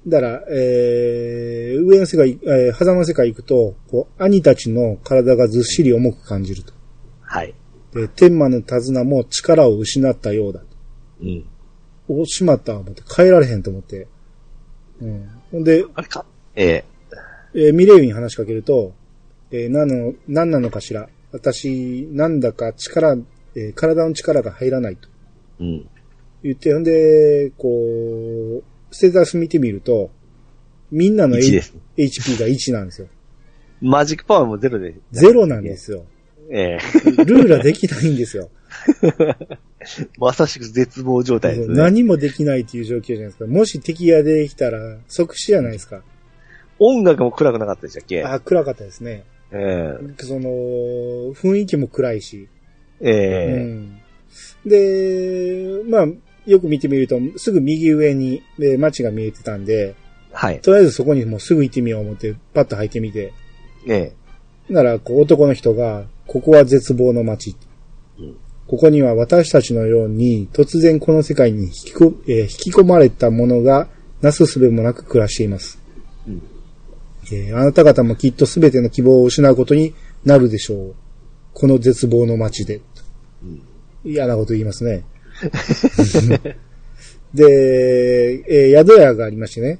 [0.06, 6.74] だから、えー、上の世界、えー、狭間の世界行くと、こう、兄たちの体がずっしり重く感じると。
[7.34, 7.54] はい。
[7.92, 10.66] で、天魔の手綱も力を失ったようだと。
[11.22, 11.44] うん。
[12.08, 14.06] お、しまった、思って、帰られへんと思って。
[15.00, 15.28] うん。
[15.50, 16.24] ほんで、あれか？
[16.54, 16.84] ええ
[17.54, 18.92] えーミレイユに話しかけると、
[19.50, 21.08] えー、何なの、何なのかしら。
[21.32, 23.16] 私、なんだか力、
[23.56, 25.08] えー体の力が入らないと
[25.58, 25.88] うん。
[26.44, 30.12] 言って、ほんで、こう、ステータス見てみると、
[30.92, 33.08] みんなの1です HP が1なんですよ。
[33.80, 34.94] マジックパワーもゼロで。
[35.10, 36.04] ゼロなんですよ。
[36.50, 38.50] ええルーラできないんですよ。
[40.18, 41.76] まさしく絶望状態ですね。
[41.76, 43.46] 何もできないっていう状況じゃないですか。
[43.46, 46.02] もし敵ができたら即死じゃないですか。
[46.78, 48.22] 音楽も暗くなかったでしたっけ？
[48.24, 49.24] あ、暗かったですね。
[49.52, 50.50] えその、
[51.34, 52.48] 雰囲気も暗いし。
[53.00, 53.98] えええうん。
[54.66, 56.06] で、まあ、
[56.46, 59.94] よく見てみると、すぐ右上に、えー街が見えてたんで、
[60.32, 60.60] はい。
[60.60, 63.32] とりあえずそこにもうすぐ行ってみよう思って、パッと入ってみて。
[63.88, 64.12] え
[64.68, 67.56] えなら、こう男の人が、ここは絶望の街。
[68.18, 73.88] うんここには私たちのように突然この世界に引きこ、えー引き込まれた者が
[74.22, 75.78] なすすべもなく暮らしています。
[76.26, 76.42] うん
[77.30, 80.94] えーあなた方もきっと全ての希望を失うことになるでしょう。
[81.52, 82.80] この絶望の街で。
[83.42, 83.62] うん
[84.06, 85.04] 嫌なこと言いますね。
[87.34, 89.78] で、えー宿屋がありましてね。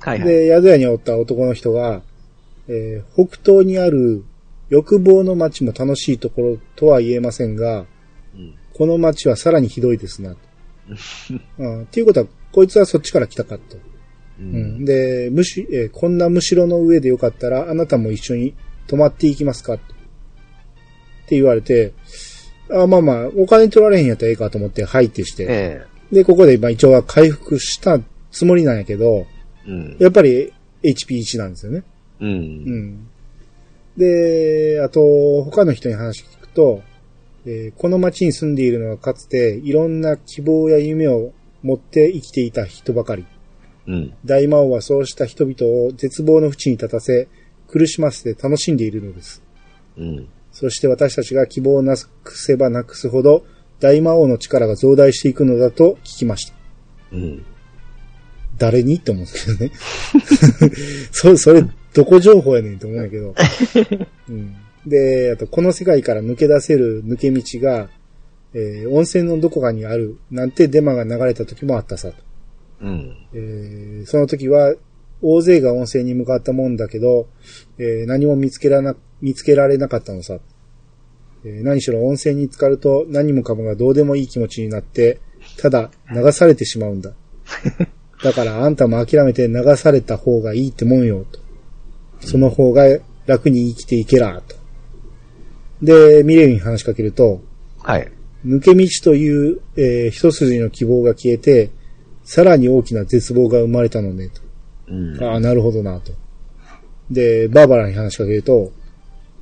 [0.00, 0.28] はいはい。
[0.28, 2.02] で、宿屋におった男の人が、
[2.68, 4.24] えー北東にある
[4.74, 7.86] 欲望の街も楽しいところとは言えませんが、
[8.34, 10.34] うんこの街はさらにひどいですな。
[11.58, 13.76] うん、っていうことは、こいつはそっちから来たかと。
[13.76, 13.80] う
[14.40, 18.54] うんん、で、むし、えーこんなむしろの上でよかったら、あなたも一緒に
[18.88, 19.78] 泊まっていきますか？
[19.78, 19.82] と。
[19.84, 19.86] っ
[21.28, 21.92] て言われて、
[22.68, 25.46] あまあまあ、お金取られへんやったらええかと思って入ってして。
[25.48, 28.00] えで、ここで、まあ一応は回復した
[28.32, 29.26] つもりなんやけど、
[29.68, 29.96] えうん。
[30.00, 31.84] やっぱり HP1 なんですよね。
[32.20, 32.26] う。
[32.26, 33.08] うんん。
[33.96, 36.82] で、あと、他の人に話聞くと、
[37.46, 43.26] えーこの街に住んでいるのはかつていろんな希望や夢を持って生きていた人ばかり。
[43.86, 44.14] うん。
[44.24, 47.28] 大魔王はそうした人々を絶望の淵に立たせ、
[47.68, 49.42] 苦しませて楽しんでいるのです。
[49.96, 50.28] うん。
[50.52, 53.44] そして私たちが希望をなくせばなくすほど、
[53.80, 56.54] 大魔王の力が増大していくのだと聞きました。
[57.12, 57.44] うん。
[58.56, 58.96] 誰に？
[58.96, 59.72] って思うんですけどね。
[61.12, 63.34] そそれ、どこ情報やねんって思うんやけど。
[64.28, 64.54] うん、
[64.86, 67.88] で、あと、この世界から抜け出せる抜け道が、
[68.52, 72.14] えー温泉のどこかにある、なんてデマが流れた時もあったさと。
[72.82, 73.16] うん。
[73.32, 74.74] えーその時は、
[75.22, 77.28] 大勢が温泉に向かったもんだけど、
[77.78, 80.38] えー何も見つけらな、見つけられなかったのさ。
[81.44, 85.20] えー何しろ温泉に浸かると何もかもがどうでもいい気持ちになって、
[85.58, 87.12] ただ流されてしまうんだ。
[88.22, 91.43] だからあんたも諦めて流された方がいいってもんよ、と。
[92.20, 92.84] その方が
[93.26, 94.56] 楽に生きていけら、と。
[95.82, 97.42] で、ミレイに話しかけると、
[97.78, 98.08] はい。
[98.46, 101.70] 抜け道という、えー一筋の希望が消えて、
[102.24, 104.40] さらに大きな絶望が生まれたのね、と。
[104.88, 105.22] うん。
[105.24, 106.12] ああ、なるほどな、と。
[107.10, 108.72] で、バーバラに話しかけると、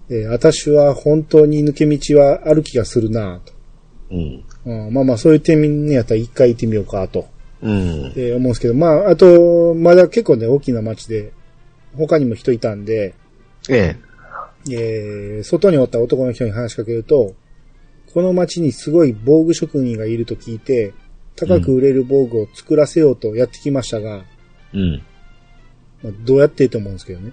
[0.09, 3.53] えー私は本当に抜け道はある気がするな、と。
[4.11, 4.45] うん。
[4.65, 7.27] うんまあまあ、そういう点にやったら一回行ってみようか、と、
[7.63, 7.71] うん。
[8.17, 11.33] えー思うんですけど、まあ、あと、まだ結構ね、大きな街で、
[11.97, 13.15] 他にも人いたんで、
[13.69, 13.97] え
[14.71, 17.35] えー外におった男の人に話しかけると、
[18.15, 20.93] この街にすごい防具職人がいると聞いて、
[21.35, 24.25] 高く売れる防具を作らせようとやってきましたが、
[24.75, 24.79] え。
[24.79, 25.03] うん。
[26.03, 27.33] まあ、どうやってと思うんですけどね。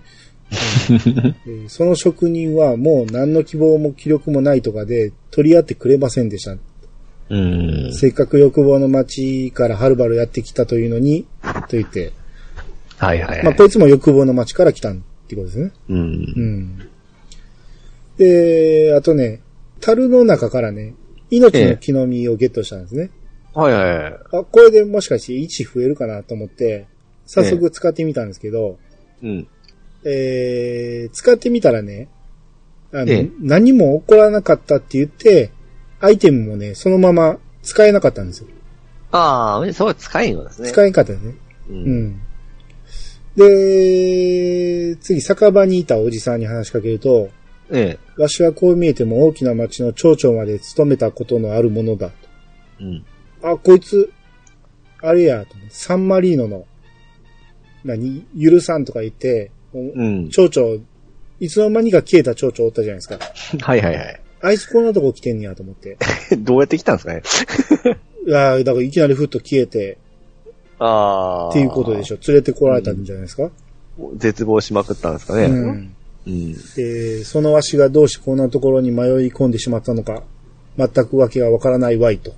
[0.50, 6.58] えーその職人はもう何の希望も気力もないとかで取り合ってくれませんでした。
[7.30, 7.94] うん。
[7.94, 12.14] せっかく欲望の街からはるばるやってきたというのに、と言って、
[13.00, 13.44] はいはいはい。
[13.46, 14.96] まあこいつも欲望の街から来たっ
[15.28, 15.72] てことですね。
[15.90, 15.94] う。
[15.94, 16.90] うんん。
[18.18, 19.42] で、あとね、
[19.80, 20.94] 樽の中からね、
[21.32, 23.12] 命の木の実をゲットしたんですね。
[23.54, 24.14] はいはいはい。
[24.34, 26.88] あ、これでもしかして1増えるかなと思って、
[27.26, 28.78] 早速使ってみたんですけど、
[29.24, 29.48] うん。
[30.06, 32.10] えー、使ってみたらね、
[32.92, 35.52] あの、ええ何も起こらなかったって言って、
[36.00, 38.48] アイテムもね、そのまま使えなかったんですよ。
[39.12, 40.70] ああ、そう使えんのですね。
[40.70, 41.36] 使えなかったですね。
[41.70, 41.74] う。
[41.74, 42.22] うんん。
[43.40, 47.30] で、次、酒場にいたおじさんに話しかけると、
[47.72, 48.22] ええ。
[48.22, 52.12] わしはこう見えても大きな町の町長まで務めたことのあるものだ。
[52.82, 53.06] うん。
[53.42, 54.12] あ、こいつ、
[55.02, 56.66] あれや、サンマリーノの、
[57.86, 60.30] 何、許さんとか言って、うん。
[60.30, 60.78] 町長、
[61.40, 63.20] いつの間にか消えた町長おったじゃないですか。
[63.66, 64.22] はいはいはい。
[64.42, 65.98] あいつこんなとこ来てんねやと思って。
[66.40, 67.22] どうやって来たんですかね。
[68.28, 69.98] いやーだからいきなりふっと消えて、
[70.80, 71.50] ああ。
[71.50, 72.18] っていうことでしょ。
[72.28, 73.50] 連れてこられたんじゃないですか？
[74.16, 75.46] 絶望しまくったんですかね。
[75.46, 75.96] うん。
[76.26, 76.54] うん。
[76.76, 80.24] で、そのわしがどうしてこんなところに迷い込んでしまったのか、
[80.78, 82.34] 全くわけがわからないわいと。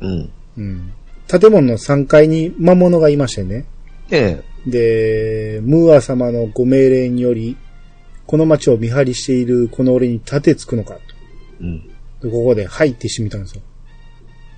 [0.00, 0.30] うん。
[0.56, 0.92] うん。
[1.26, 3.64] 建物の3階に魔物がいましてね。
[4.10, 4.70] ええ。
[4.70, 7.56] で、ムーア様のご命令により、
[8.26, 10.98] この町を見張りしているこの俺に立てつくのか
[11.60, 11.80] うん。
[12.20, 12.28] と。
[12.28, 13.62] でここで、はいってしてみたんですよ。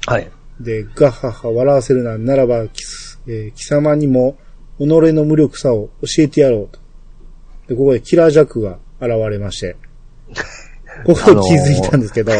[0.07, 0.31] はい。
[0.61, 2.85] で、ガッハッハ笑わせるなならば、貴
[3.27, 4.37] えー貴様にも、
[4.79, 6.81] 己の無力さを教えてやろうと。
[7.69, 9.77] で、ここでキラージャックが現れまして。
[11.07, 12.39] ここで気づいたんですけど、は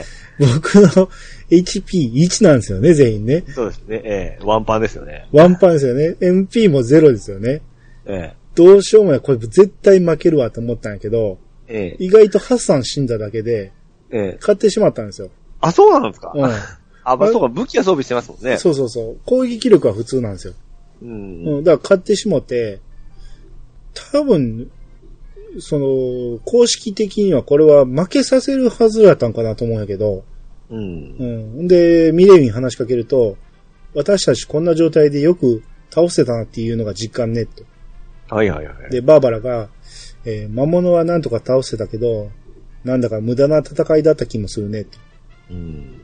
[0.00, 0.04] い。
[0.38, 1.08] 僕の
[1.50, 3.44] HP1 なんですよね、全員ね。
[3.54, 4.00] そうですね。
[4.04, 4.44] ええ。
[4.44, 5.26] ワンパンですよね。
[5.32, 6.16] ワンパンですよね。
[6.20, 7.62] MP もゼロですよね。
[8.06, 9.20] えどうしようもない。
[9.20, 11.38] これ絶対負けるわと思ったんやけど、
[11.68, 11.96] え。
[11.96, 12.04] ええ。
[12.04, 13.72] 意外とハッサン死んだだけで、
[14.10, 14.38] ええ。
[14.40, 15.30] 買ってしまったんですよ。
[15.60, 16.32] あ、そうなんですか？
[16.34, 16.50] うん。
[17.04, 18.56] あ、まあ、そうか、武器は装備してますもんね。
[18.56, 19.20] そうそうそう。
[19.24, 20.54] 攻撃力は普通なんですよ。
[21.02, 21.06] う。
[21.06, 21.64] うんん。
[21.64, 22.80] だから買ってしもって、
[24.12, 24.70] 多分、
[25.58, 30.24] その、公式的にはこれは負けさせるはずやったんかなと思うんやけど、
[30.70, 31.16] うん
[31.58, 31.62] う。
[31.64, 31.68] ん。
[31.68, 33.36] で、ミレイに話しかけると、
[33.94, 37.64] 私たちこんな状態でよく倒せたなっていうのが実感ね、と。
[38.34, 38.90] はいはいはい。
[38.90, 39.68] で、バーバラが、
[40.24, 42.30] えー魔物はなんとか倒せたけど、
[42.84, 44.98] なんだか無駄な戦いだった気もするね、と。
[45.50, 46.00] うん。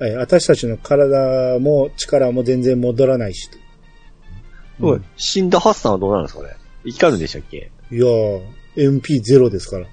[0.00, 3.58] えー私たちの体も力も全然戻らないし、と。
[4.86, 6.50] おい死んだハッサンはどうなるんですかね？
[6.84, 7.70] 生き返るんでしたっけ？
[7.90, 8.42] いやー、
[8.76, 9.86] MP0 ですから。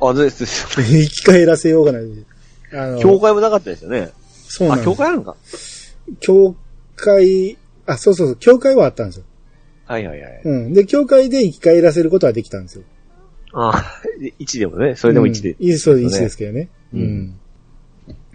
[0.00, 0.84] あ、ですですよ。
[0.86, 2.02] 生き返らせようがない。
[2.72, 4.10] あの、教会もなかったですよね？
[4.10, 4.10] あ、
[4.48, 5.36] そうなんです教会あるのか？
[6.20, 6.56] 教
[6.96, 9.24] 会、あ、そうそうそう、教会はあったんですよ。
[9.86, 10.40] はいはいはい。
[10.44, 10.72] うん。
[10.74, 12.82] で、教会で生き返らせることはできたんですよ。
[13.54, 13.84] あ
[14.40, 15.50] 1 でもね、それでも1で。
[15.52, 16.68] うんいいそうで、1そうねですけどね。
[16.92, 17.40] ううんん。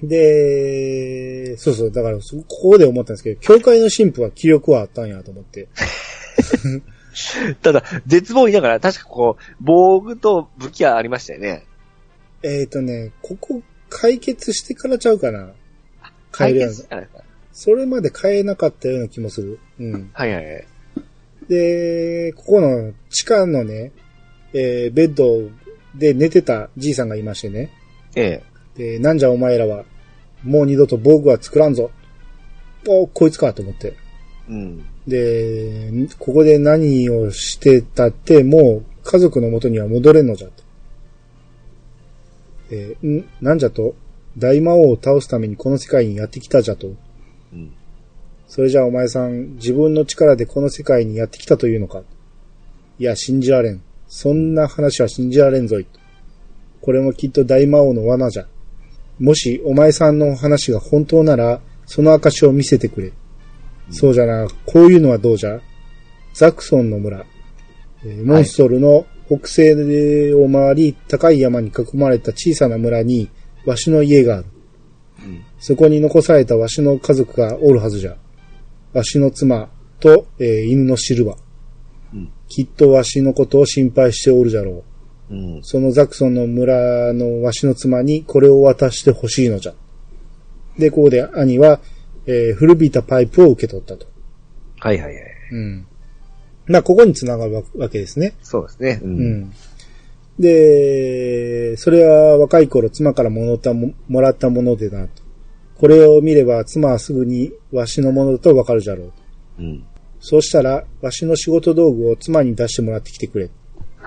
[0.04, 5.68] で、そうそう、だから、そここで思ったんですけど、教会の神父は気力はあったんやと思って。
[7.62, 11.66] ただ、絶望言いながら、確かこう、防具と武器はありましたよね。
[12.44, 15.52] えっ、とね、ここ解決してからちゃうかな。
[16.38, 16.88] 変えるやつ。
[17.52, 19.60] それまで変えなかったような気もする。
[19.80, 20.10] うん。
[20.14, 20.66] はいはいはい。
[21.50, 23.92] で、ここの地下のね、
[24.54, 25.50] えーベッド
[25.96, 27.72] で寝てたじいさんがいましてね。
[28.16, 28.44] え
[28.80, 29.84] で、なんじゃお前らは、
[30.42, 31.92] もう二度と防具は作らんぞ。
[32.88, 33.88] お、こいつかと思って。
[34.50, 34.54] え。
[34.54, 34.86] うん。
[35.06, 40.64] で、ここで何をしてたって、もう家族の元には戻れんのじゃと。
[42.72, 43.96] えーんなんじゃと
[44.38, 46.88] 大魔王を倒すためにこの世界にやってきたじゃと。
[47.52, 47.74] うん。
[48.48, 52.02] それじゃあお前さん、自分の力でこの世界にやってきたというのか
[52.98, 53.82] いや、信じられん。
[54.08, 55.86] そんな話は信じられんぞい。
[56.82, 58.48] これもきっと大魔王の罠じゃ。
[59.20, 63.12] もしお前さんの話が本当なら、その証を見せてくれ。
[63.92, 65.60] そうじゃな、こういうのはどうじゃ？
[66.34, 67.26] ザクソンの村。
[68.06, 73.30] えーモンストルの北西を回り、高い山に囲まれた小さな村に、
[73.66, 74.46] わしの家がある。
[75.20, 75.44] うん。
[75.60, 78.16] そこに残されたわしの家族がおるはずじゃ。
[78.94, 81.36] わしの妻と、えー犬のシルバ。
[82.14, 82.32] うん。
[82.48, 84.84] きっとわしのことを心配しておるじゃろう。
[85.30, 85.60] うん。
[85.64, 89.74] そのザクソンの村のわしの妻にこれを渡してほしいのじゃ。
[90.78, 91.80] で、ここで兄は、
[92.26, 94.08] えー古びたパイプを受け取ったと。
[94.80, 95.24] はいはいはい。
[95.52, 95.88] うん。
[96.68, 98.34] まあ、ここに繋がるわけですね。
[98.44, 99.00] そうですね。
[99.04, 99.08] う。
[99.08, 99.54] うんん。
[100.40, 105.24] で、それは若い頃妻からもらったももらったものでなと。
[105.78, 109.14] これを見れば妻はすぐにわしのものだとわかるじゃろう。
[109.60, 109.84] うん。
[110.20, 113.50] そうしたら、わしの仕事道具を妻に出してもらってきてくれ。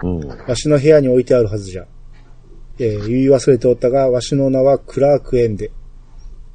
[0.02, 0.28] うん。
[0.28, 1.86] わしの部屋に置いてあるはずじゃ。
[2.78, 5.70] えー言い忘れておったが、わしの名はクラークエンデ。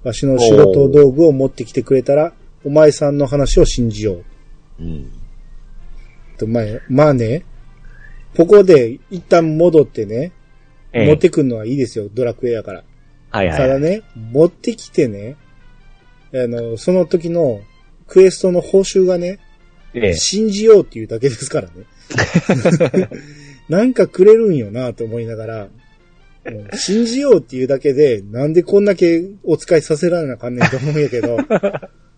[0.03, 2.33] わしの仕事道具を持ってきてくれたら、
[2.63, 4.23] お前さんの話を信じよう。
[4.79, 5.11] うん。
[6.37, 7.45] と、まあ、まあね、
[8.35, 10.31] ここで一旦戻ってね、
[10.93, 12.83] ええ持ってくるのはいいですよ、ドラクエやから。
[13.29, 13.57] はいはい。
[13.57, 15.35] ただね、持ってきてね、
[16.33, 17.61] あの、その時の
[18.07, 19.39] クエストの報酬がね、
[19.93, 20.13] ええ。
[20.13, 21.85] 信じようっていうだけですからね。
[23.69, 25.69] なんかくれるんよなと思いながら、うん
[26.75, 31.37] 信じようっていうだけで、なんでこんだけお使いさせられなあかんねんと思うんやけど、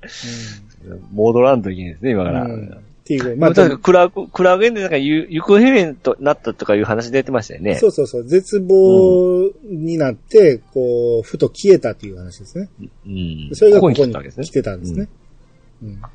[1.12, 2.44] 戻らんといけないですね、今から。
[2.44, 7.74] うんっていう、まあ、まあ、確かクラーク、クラーゲンでなんかゆ行方不明となったとかいう話出てましたよね。
[7.74, 12.70] そうそうそう、絶望になって、こう、ふと消えたっていう話ですね。
[13.08, 13.50] うん。
[13.54, 14.46] それがここに来たわけですね。
[14.46, 15.00] 来てたんですね。
[15.02, 15.10] うん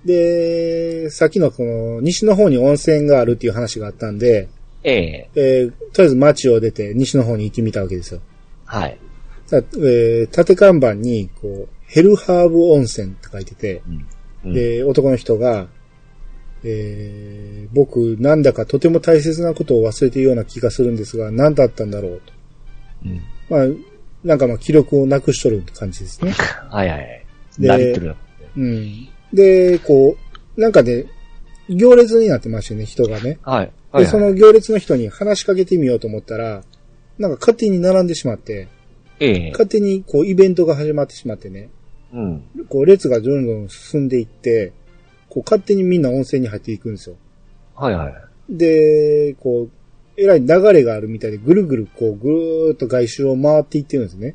[0.05, 4.49] で、さっきのこの、西の方に温泉があるっていう話があったんで、
[4.83, 5.31] ええ。
[5.35, 8.21] えーとりあえず街を出て西の方に行ってみたわけですよ。
[8.67, 8.99] はい。
[9.47, 13.83] さえー縦看板に、こう、ヘルハーブ温泉って書いてて、
[14.45, 14.53] うん。
[14.53, 15.69] で、男の人が、
[16.65, 22.33] えー僕、なんだかとても大切なことを忘れているような気がするんですが、何だったんだろうと。
[23.07, 23.23] うん。
[23.49, 23.67] まあ、
[24.25, 26.33] なんかまあ記録をなくしとるって感じですね。
[26.71, 27.25] はいはいはい。
[27.59, 28.01] で。
[28.57, 29.09] うん。
[29.35, 30.17] で、こ
[30.57, 31.07] う、なんかね、
[31.69, 33.39] 行列になってましてね、人がね。
[33.43, 33.73] はい。
[33.93, 36.65] はいで、その行列の人に話しかけてみようと思ったら、
[37.19, 38.69] なんか勝手に並んでしまって、
[39.21, 39.51] ええ。
[39.53, 41.71] 勝手にこうイベントが始まってしまってね、
[42.13, 42.45] うん。
[42.69, 44.73] こう列がどんどん進んでいって、
[45.29, 47.17] こう勝手にみんな温泉に入っていくんですよ。
[47.77, 48.15] はいはい。
[48.49, 49.71] で、こう、
[50.17, 54.35] えらい流れがあるみたいで、ぐるぐるこう、ぐるーっと外周を回っていってるんですね。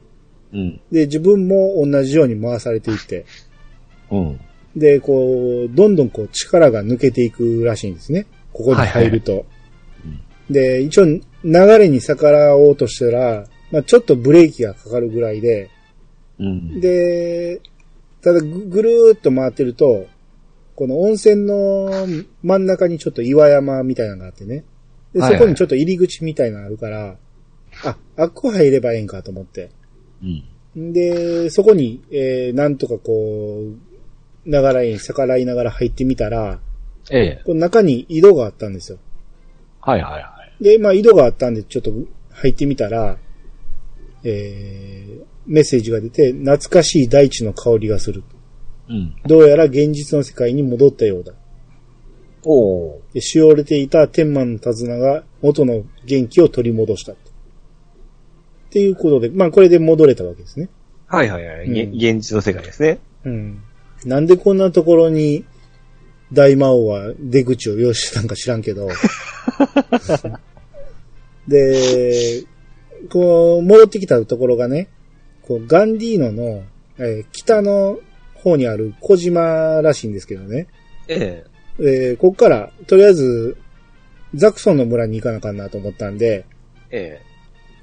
[0.53, 0.81] うん。
[0.91, 3.25] で、自分も同じように回されていって、
[4.09, 4.39] うん。
[4.79, 8.25] で、こう、どんどんこう力が抜けていくらしいんですね。
[8.53, 9.45] ここに入ると。
[10.49, 15.69] で、一応流れに逆らおうとしたら、まあちょっとブレーキがかかるぐらいで、
[16.39, 16.79] うん。
[16.79, 17.61] で、
[18.21, 20.07] ただぐぐるーっと回ってると、
[20.75, 22.07] この温泉の
[22.41, 24.63] 真ん中にちょっと岩山みたいなのがあってね。
[25.13, 27.17] で、はいはいそこにちょっと入り口みたいなのあるから、
[27.83, 29.69] あ、あっこ入ればええんかと思って。
[30.23, 30.93] うん。
[30.93, 33.88] で、そこに、えー、なんとかこう、
[34.49, 36.59] ながらに逆らいながら入ってみたら、
[37.11, 37.41] ええ。
[37.45, 38.97] この中に井戸があったんですよ。
[39.81, 40.29] はいはいは
[40.59, 40.63] い。
[40.63, 41.91] で、まあ井戸があったんでちょっと
[42.31, 43.17] 入ってみたら、
[44.23, 48.23] えー、メッセージが出て、懐かしい大地の香りがする。
[48.89, 49.15] うん。
[49.25, 51.33] どうやら現実の世界に戻ったようだ。
[52.43, 53.13] おー。
[53.13, 57.13] でしおれていた天満の手綱が元の元気を取り戻した。
[57.13, 57.15] っ
[58.71, 60.69] ていうことで、まあこれで戻れたわけですね。
[61.07, 61.69] はいはいはい。
[61.69, 62.99] げうん現実の世界ですね。
[63.25, 63.63] うん。
[64.05, 65.45] なんでこんなところに
[66.31, 68.87] 大魔王は出口を用意してたんか知らんけど。
[71.47, 72.43] で、
[73.09, 74.89] こう、戻ってきたところがね、
[75.41, 76.63] こう、ガンディーノの、
[76.99, 77.99] えー北の
[78.35, 80.67] 方にある小島らしいんですけどね。
[81.07, 81.43] え
[81.79, 81.83] え。
[82.11, 83.57] えーこっから、とりあえず、
[84.35, 86.45] ザクソンの村に行かなあかんなと思ったんで、
[86.91, 87.19] え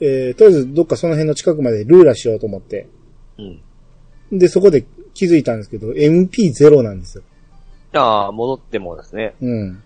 [0.01, 2.87] えーとりあえずどっかその辺の近くまでルーラしようと思って。
[3.39, 3.43] え。
[4.31, 4.39] うん。
[4.39, 4.85] で、そこで
[5.17, 7.25] 気づいたんですけど、MP0 なんですよ。
[7.95, 9.35] ああ、戻ってもですね。
[9.41, 9.83] うん。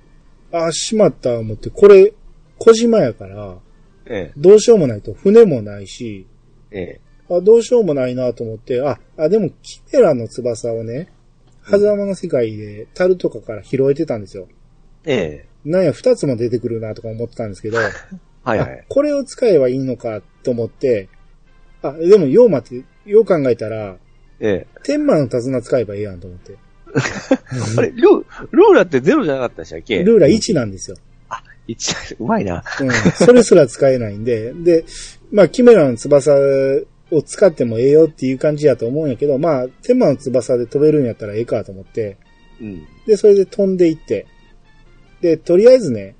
[0.52, 2.12] あ、しまった思って、これ、
[2.58, 3.56] 小島やから、
[4.06, 6.26] えどうしようもないと、船もないし、
[6.72, 6.80] え。
[6.80, 7.00] え
[7.30, 7.34] え。
[7.34, 11.12] あ、どうしようもないなと思って、あ、あ、でも、キメラの翼をね、
[11.64, 14.48] 狭間の世界で樽とかから拾えてたんですよ。
[15.04, 15.48] ええ。
[15.64, 17.78] なんや、二つも出てくるなとか思ってたんですけど、
[18.42, 18.84] はいはいあ。
[18.88, 21.08] これを使えばいいのかと思って、
[21.82, 23.96] あ、でも、よう待って、よう考えたら、
[24.40, 24.80] ええ。
[24.82, 26.56] 天魔の手綱使えばいいやんと思って。
[27.78, 30.02] あれ、ルー、ルーラってゼロじゃなかったでしたっけ？
[30.02, 30.96] ルーラ1なんですよ。
[31.66, 32.64] 一うまいな。
[32.80, 32.90] うん。
[33.12, 34.84] それすら使えないんで、 で、
[35.30, 36.32] まあ、キメラの翼
[37.12, 42.16] を使ってもええよっていう感じやと思うんやけど、まあ、天魔の翼で飛べるんやったらええかと思って、
[42.60, 42.82] うん。
[43.06, 44.26] で、それで飛んでいって、
[45.20, 46.16] で、とりあえずね、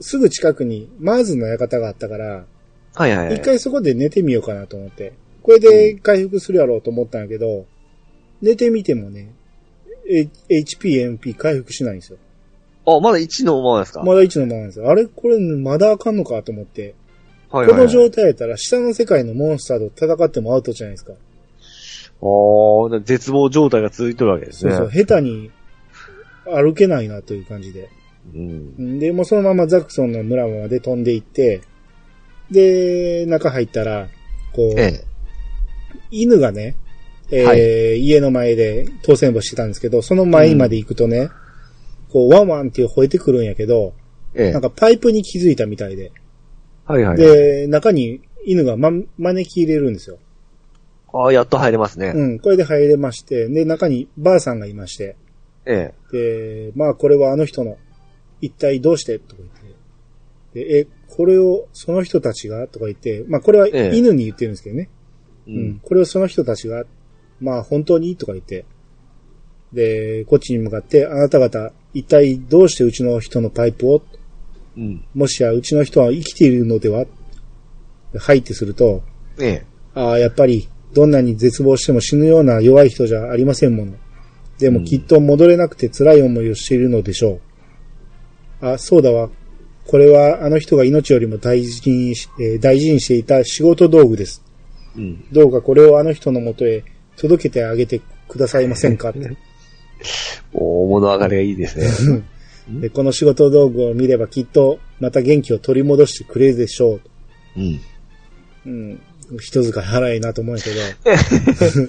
[0.00, 2.46] すぐ近くにマーズの館があったから、
[2.94, 3.36] はいはいはい。
[3.36, 5.12] 一回そこで寝てみようかなと思って。
[5.42, 7.66] これで回復するやろうと思ったんやけど、
[8.40, 9.32] 寝てみてもね、
[10.08, 10.28] H-
[10.78, 12.18] HP、MP 回復しないんですよ。
[12.86, 14.02] あ、まだ1のままですか？
[14.02, 14.88] まだ1のままですよ。
[14.88, 16.94] あれこれまだあかんのかと思って。
[17.50, 17.78] はいはいはい。
[17.78, 21.12] この状態やったら下の世界のモンスターと戦ってもアウトじゃないですか。
[21.12, 21.16] あ
[22.96, 24.72] あ、絶望状態が続いてるわけですね。
[24.72, 25.50] そうそう、下手に
[26.44, 27.88] 歩けないなという感じで。
[28.34, 28.98] うん。
[28.98, 31.60] で、もうそのままザクソンの村まで飛んでいって、
[32.50, 34.08] で、中入ったら、
[34.52, 35.04] こう、ええ。
[36.12, 36.76] 犬がね、
[37.30, 41.30] えーはい家の前で当選簿してたんですけど、その前まで行くとね、
[42.10, 43.94] こう、ワンワンって吠えてくるんやけど、
[44.34, 44.62] ええなん。
[44.62, 46.12] かパイプに気づいたみたいで、
[46.84, 47.16] はいはい。
[47.16, 50.18] で、中に犬がま、招き入れるんですよ。
[51.12, 52.12] ああ、やっと入れますね。
[52.14, 55.16] うん、これで入れまして、で、中にばあさんがいまして、
[55.64, 57.78] えで、まあこれはあの人の、
[58.40, 59.18] 一体どうして？
[59.18, 59.50] とか言っ
[60.52, 62.66] て、で、え、これをその人たちが？
[62.66, 64.90] とか言って、まあこれはええ犬に言ってるんですけどね。
[64.90, 65.01] え。
[65.46, 65.80] うん。。
[65.82, 66.84] これをその人たちが、
[67.40, 68.64] まあ本当にとか言って、
[69.72, 74.02] で、こっちに向かって、あなた方、一体どうしてうちの人のパイプを、
[74.76, 75.04] うん。
[75.14, 77.04] もしやうちの人は生きているのでは
[78.18, 79.02] はいってすると、
[79.38, 79.64] ええ。
[79.94, 83.92] ああ、やっぱり、どんなに絶望しても死ぬような弱い人じゃありませんもの。
[84.58, 87.40] でもうんきっと戻れなくて辛い思いをしているのでしょ
[88.60, 88.66] う。
[88.66, 89.30] あ、そうだわ。
[89.86, 94.41] これはあの人が命よりも大事にし、えー大事にしていた仕事道具です。
[94.96, 95.24] うん。
[95.32, 96.84] どうかこれをあの人のもとへ
[97.16, 99.10] 届けてあげてくださいませんか？
[99.10, 99.20] って
[100.52, 102.22] お物上がりがいいですね。
[102.80, 107.00] でこの仕事道具を見ればきっとまた元気を取り戻してくれるでしょ
[107.56, 107.60] う。
[107.60, 107.80] うん。
[108.66, 109.00] うん。
[109.40, 111.88] 人使い荒いなと思うんやけど。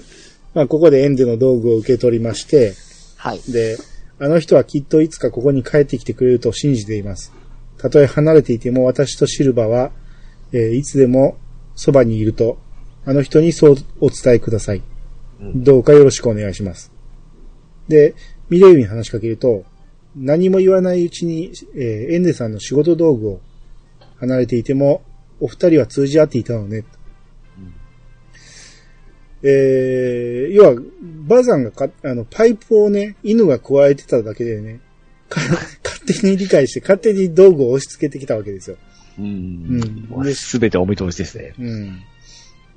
[0.54, 2.74] まあ、ここでエンデの道具を受け取りまして、
[3.16, 3.40] はい。
[3.52, 3.76] で、
[4.18, 7.32] あの人はきっといつかここに帰ってきてくれると信じています。
[7.78, 9.90] たとえ離れていても私とシルバは、
[10.52, 11.36] えーいつでも
[11.74, 12.58] そばにいると、
[13.06, 14.82] あの人にそうお伝えください。
[15.40, 16.90] うんどうかよろしくお願いします。
[17.88, 18.14] で、
[18.48, 19.64] ミレイユに話しかけると、
[20.16, 23.40] 何も言わないうちに、えーエンデさんの仕事道具を
[24.20, 25.02] 離れていても、
[25.40, 26.84] お二人は通じ合っていたのね。
[29.46, 30.82] えー、要は、
[31.28, 34.80] バザンがか、あの、パイプをね、犬が加えてただけでね、
[35.28, 35.40] か
[35.84, 38.78] 勝手に理解して、勝手に道具を押し付けてきたわけですよ。
[39.18, 40.34] うんうん。
[40.34, 41.52] すべてお見通しですね。
[41.58, 42.02] うん。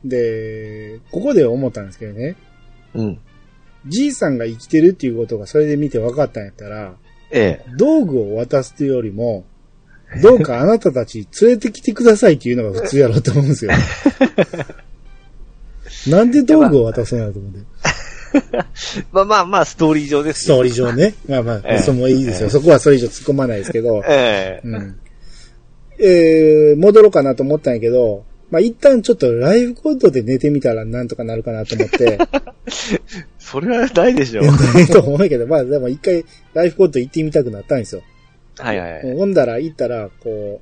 [0.04, 2.36] で、ここで思ったんですけどね、
[2.93, 3.20] うん。
[3.88, 6.95] じいさんが生きてるっていうことがそれで見て分かったんやったら、
[7.32, 7.72] ええ。
[7.78, 9.45] 道具を渡すというよりも、
[10.22, 13.72] どうかあなたたち連れてきてくださいっていうのが普通やろうと思うんですよ。
[16.08, 17.60] なんで道具を渡せないと思って。
[19.12, 21.16] まあまあまあ、ストーリー上ですストーリー上ね。
[21.28, 22.48] まあまあ、ええそれもいいですよ。
[22.48, 24.02] ええそこはそれ以上突っ込まないですけど。
[24.08, 24.68] ええ。
[24.68, 25.00] うん。
[26.00, 32.18] えー、戻ろうかなと思ったんやけど、まあ一旦ちょっとライフコードで寝てみたらなんとかなるかなと思って、
[33.38, 34.41] それはないでしょ
[34.74, 36.24] ないと思うけど、まあでも一回
[36.54, 38.02] ライフコード行ってみたくなったんですよ。
[38.58, 39.18] はいはいはい。
[39.18, 40.62] ほんだら行ったら、こ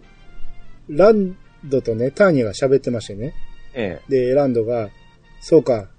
[0.90, 3.34] う、ランドとね、ターニャが喋ってましてね。
[3.74, 4.90] えで、ランドが、
[5.42, 5.90] そうか、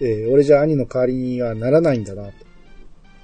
[0.00, 2.32] えー俺じゃ兄の代わりにはならないんだな、と。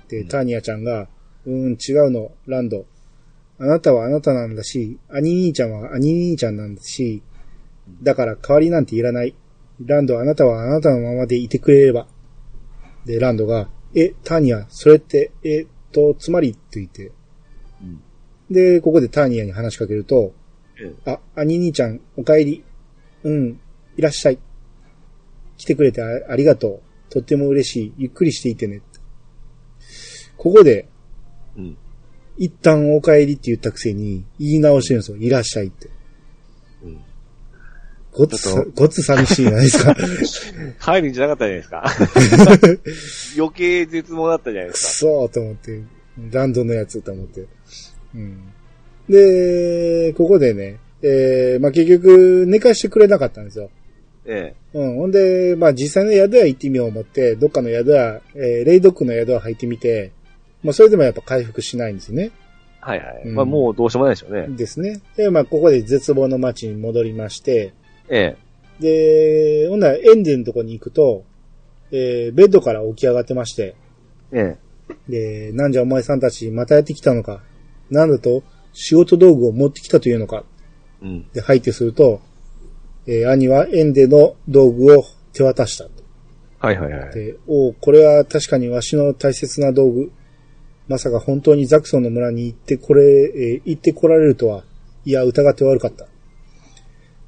[0.09, 1.09] で、ターニャちゃんが、
[1.47, 2.85] うーん、違うの、ランド。
[3.59, 7.23] あなたはあなたなんだし、兄兄ちゃんは兄兄ちゃんなんだし、
[8.03, 9.35] だから代わりなんていらない。
[9.81, 12.07] ランド、あなたはあなたのままでいてくれれば。
[13.05, 17.13] で、ランドが、え、ターニャ、それって、えっと、つまりって言って。
[17.83, 18.03] うん
[18.53, 20.35] で、ここでターニャに話しかけると、
[20.79, 22.65] えあ、兄兄ちゃん、お帰り。
[23.25, 23.61] うん、
[23.97, 24.39] いらっしゃい。
[25.57, 27.13] 来てくれてあありがとう。
[27.13, 27.93] とっても嬉しい。
[27.99, 28.83] ゆっくりしていてね。
[30.37, 30.89] ここで、
[31.57, 31.77] うん。
[32.37, 35.17] 一旦お帰りって言ったくせに、言い直してるんですよ。
[35.19, 35.91] いらっしゃいって。
[38.15, 38.19] うん。
[38.19, 39.97] ごっつごっつ寂しいじゃないですか。
[40.79, 42.83] 入るんじゃなかったじゃないですか。
[43.37, 45.83] 余計絶望だったじゃないくですそーと思って、
[46.31, 47.47] ランドのやつと思って。
[48.15, 48.53] うん。
[49.09, 53.71] で、ここでね、えー、まあ、結局、寝かしてくれなかったんですよ。
[54.25, 54.95] えうん。
[54.97, 60.13] ほんで、まあ実際の宿屋行ってみよう思って、どっかの宿屋、えーレイドックの宿屋入ってみて、
[60.63, 62.31] まあそれでもやっぱ回復しないんですよね。
[62.81, 63.23] はいはい。
[63.25, 64.47] うんまあもうどうしようもないでしょうね。
[64.49, 65.01] ですね。
[65.17, 67.73] で、まあここで絶望の街に戻りまして、
[68.09, 68.37] え
[68.81, 71.25] で、ほんならエンデンのとこに行くと、
[71.91, 73.75] えーベッドから起き上がってまして、
[74.33, 74.57] え。
[75.09, 77.43] えで、なんじゃお前さんたちまたやってきたのか。
[77.91, 78.43] なんだと
[78.73, 80.45] 仕事道具を持ってきたというのか。
[81.03, 81.07] え。
[81.07, 81.31] うん。
[81.33, 82.21] で、入ってすると、
[83.07, 85.91] えー兄はエンデの道具を手渡したと。
[86.59, 87.15] はいはいはい。
[87.15, 90.13] で、おうこれは確かにわしの大切な道具。
[90.89, 94.65] まさか本当にザクソンの村に行ってこれ、えー行ってこられるとは、
[95.05, 96.07] いや、疑って悪かった。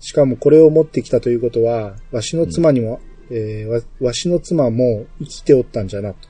[0.04, 3.00] しかもこれを持ってきたということは、わしの妻にも、
[3.30, 6.28] えーわ、わしの妻も生きておったんじゃな、と。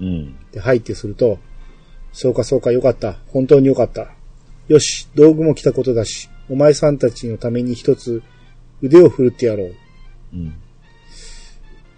[0.00, 0.34] うん。
[0.50, 1.38] で、入ってすると、
[2.14, 3.18] そうかそうかよかった。
[3.28, 4.14] 本当によかった。
[4.68, 8.22] よし、道具も来たことだし、お前さんたちのために一つ
[8.80, 9.74] 腕を振るってやろう。
[10.32, 10.54] うん。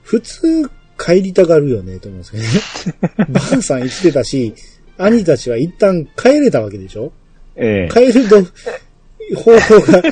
[0.03, 3.31] 普通、帰りたがるよね、と思うんですけどね。
[3.31, 4.53] バンさん生きてたし、
[4.99, 7.13] 兄たちは一旦帰れたわけでしょ？
[7.55, 7.93] ええ。
[7.93, 8.43] 帰ると、
[9.37, 10.03] 方法が、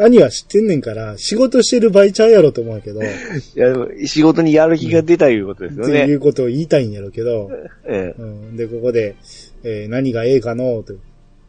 [0.00, 3.02] 兄は知ってんねんから、仕事してる場合ちゃうやろと思うけど、っ
[3.56, 6.14] いや、でも仕事にやる気が出たいうことですよていね。
[6.14, 7.50] うことを言いたいんやろうけど、
[7.86, 9.16] えうん、で、ここで、
[9.62, 10.94] えー何がええかのと。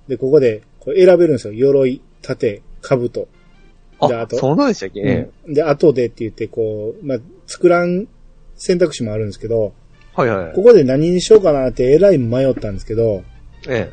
[0.08, 1.54] で、ここで、こう選べるんですよ。
[1.54, 3.28] 鎧、盾、兜。
[4.04, 4.08] え。
[4.08, 8.08] で、ああ、と、そうなんでしたっけえうんで、後でって言って、こう、まあ、作らん
[8.56, 9.74] 選択肢もあるんですけど、
[10.18, 10.22] え。
[10.22, 10.54] はいはい。
[10.54, 13.24] ここで何にしようかなってえらい迷ったんですけど、
[13.70, 13.90] え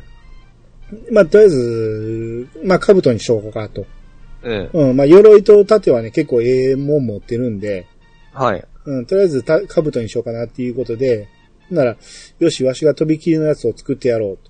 [1.11, 3.85] まあ、とりあえず、まあ、兜にしようかと。
[4.43, 4.49] え。
[4.49, 4.77] ええ。
[4.77, 7.87] うん、まあ、鎧と盾はね、結構ええもん持ってるんで、
[8.33, 8.65] はい。
[8.85, 11.27] うん、とりあえずた、兜にしようかなっていうことで、
[11.69, 11.97] なら、
[12.39, 14.49] よし、わしが飛び切りのやつを作ってやろうと。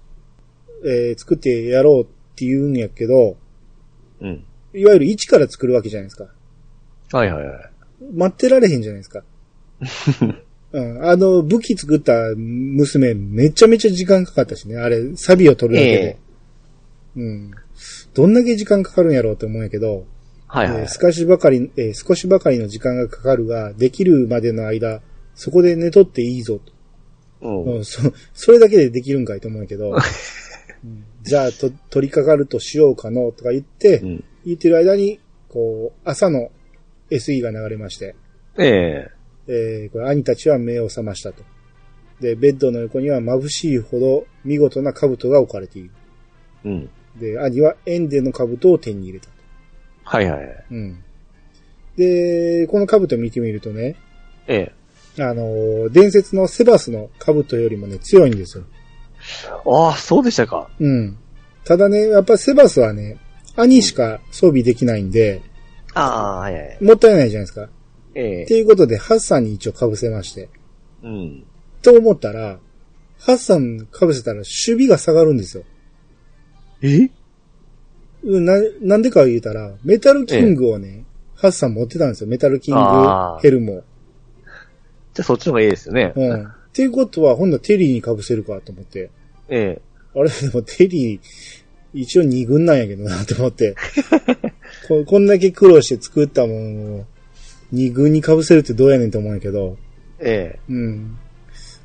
[0.86, 3.36] えー作ってやろうって言うんやけど、
[4.22, 4.46] うん。
[4.74, 6.28] いわゆる一から作るわけじゃないですか。
[7.12, 7.72] はいはいはい。
[8.14, 9.24] 待ってられへんじゃないですか。
[10.72, 14.78] うん、あの、武器作った娘、めちゃめちゃ時間かかったしね。
[14.78, 16.18] あれ、サビを取るだけで。
[17.18, 17.52] うん。
[18.14, 20.06] どんだけ時間かかるんやろうって思うんやけど、
[20.48, 20.88] はいはいえー。
[20.88, 25.02] 少しばかり、えー少しばかりの時間がかかるが、できるまでの間、
[25.36, 26.74] そこで寝とっていいぞと。
[27.42, 27.76] うん。
[27.78, 28.02] うん、そ、
[28.34, 29.96] それだけでできるんかいと思うんやけど、う
[30.88, 34.24] んじゃあ、と、取り掛かるとしようかの、とか言って、うん。
[34.46, 36.50] 言ってる間に、こう、朝の
[37.12, 38.16] SE が流れまして、
[38.58, 39.12] ええ。
[39.48, 41.44] えーこれ兄たちは目を覚ましたと。
[42.22, 45.92] で、ベッドの横には眩しいほど見事な兜が置かれている。
[46.66, 46.90] うん。
[47.18, 49.32] で、兄はエンデの兜を手に入れたと。
[50.04, 50.66] はいはい。
[50.72, 51.04] うん。
[51.98, 53.96] で、この兜見てみるとね、
[54.48, 54.74] え
[55.18, 55.24] え。
[55.24, 58.64] あのー伝説のセバスの兜よりもね、強いんですよ。
[59.66, 60.70] ああ、そうでしたか。
[60.80, 61.18] うん。
[61.66, 63.18] ただね、やっぱセバスはね、
[63.56, 65.42] 兄しか装備できないんで、
[65.94, 66.78] ああ、はいはい。
[66.82, 67.70] もったいないじゃないですか。
[68.16, 68.44] ええ。
[68.44, 70.50] っていうことで、ハッサンに一応被せまして。
[71.04, 71.44] うん。
[71.82, 72.60] と思ったら、
[73.20, 74.46] ハッサン被せたら守
[74.86, 75.64] 備が下がるんですよ。
[76.82, 77.10] え？
[78.24, 81.06] うんな、なんでか言うたら、メタルキングをね、
[81.36, 82.28] ハッサン持ってたんですよ。
[82.30, 83.84] メタルキングあーヘルムを。
[85.14, 86.14] じゃあそっちの方がいいですよね。
[86.16, 86.44] うん。
[86.44, 89.10] っていうことは、ほんならテリーに被せるかと思って。
[89.48, 89.82] ええ。
[90.16, 91.20] あれ、でもテリー、
[91.94, 93.76] 一応二軍なんやけどなと思って。
[94.88, 97.06] ここんだけ苦労して作ったもんを、
[97.72, 99.78] 二軍に被せるってどうやねんと思うんやけど。
[100.20, 100.60] ええ。
[100.70, 101.18] うん。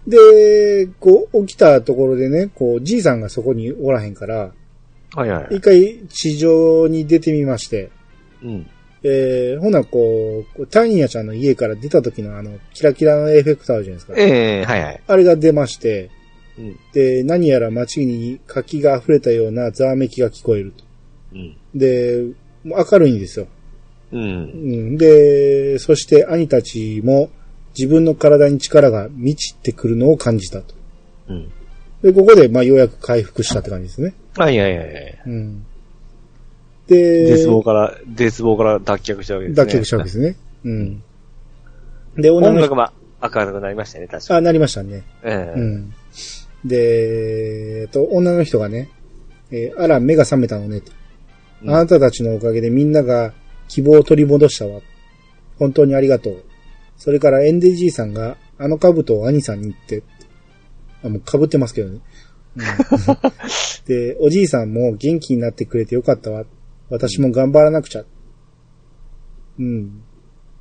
[0.07, 4.53] で、こう、起きたところでね、こう、じいさんがそこにおらへんから、
[5.15, 5.57] はいはい。
[5.57, 7.91] 一回地上に出てみまして、
[8.43, 8.67] うん。
[9.03, 14.15] えー、ほな、こう、タイニアちゃんの家から出た時のあの、キラキラのエフェクトあるじゃないですか。
[14.17, 15.03] ええ、はいはい。
[15.07, 16.11] あれが出まして、
[16.59, 16.79] うん。
[16.93, 20.85] で、何やら街に活気が溢れたようなざわめきが聞こえると。
[21.35, 21.57] うん。
[21.75, 22.25] で、
[22.65, 23.47] もう明るいんですよ。
[24.13, 24.19] う。
[24.19, 24.97] うんん。
[24.97, 27.31] で、そして兄たちも
[27.77, 30.75] 自分の体に力が満ちてくるのを感じたと。
[31.29, 31.53] うん。
[32.05, 34.15] で、ここで、まあ、ようやく回復したって感じですね。
[34.37, 35.21] はいはいはいはい。
[35.27, 35.67] うん。
[36.87, 39.67] で、絶望から、絶望から脱却したわけですね。
[39.67, 40.37] 脱却したわけですね。
[40.65, 41.03] うん。
[42.17, 42.89] で、女の人、音楽も
[43.23, 44.45] 明るくなりましたね、確かあ、に。
[44.45, 45.03] なりましたね。
[45.23, 45.59] ええ。
[45.59, 45.95] うん。
[46.67, 48.91] で、えっと、女の人がね、
[49.51, 50.93] えーあら、目が覚めたのねと。
[50.93, 53.33] うんあなたたちのおかげでみんなが
[53.69, 54.83] 希望を取り戻したわ。
[55.59, 56.45] 本当にありがとう。
[56.99, 60.03] それからエンデジーさんがあの兜を兄さんに言って。
[61.05, 62.01] あ、もう被ってますけどね。
[62.57, 62.65] うん
[63.87, 66.45] で、おじいさんも元気になってくれてよかったわ。
[66.89, 68.05] 私も頑張らなくちゃ。
[69.59, 70.03] うん。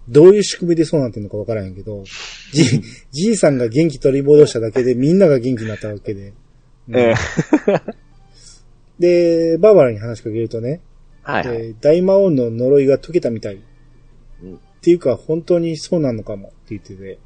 [0.10, 2.04] どういう仕組みでそうなってんのかわからへんけど、
[2.52, 2.82] じ、
[3.12, 6.34] じいさんが元気取り戻しただけでみんなが元気になったわけで。
[6.90, 7.14] うんえ
[9.00, 9.54] え。
[9.54, 10.82] で、バーバラに話しかけるとね、
[11.22, 11.58] はいはい。
[11.58, 13.62] えー大魔王の呪いが解けたみたい。
[14.44, 17.18] うんっていうか、本当にそうなのかもって言ってて。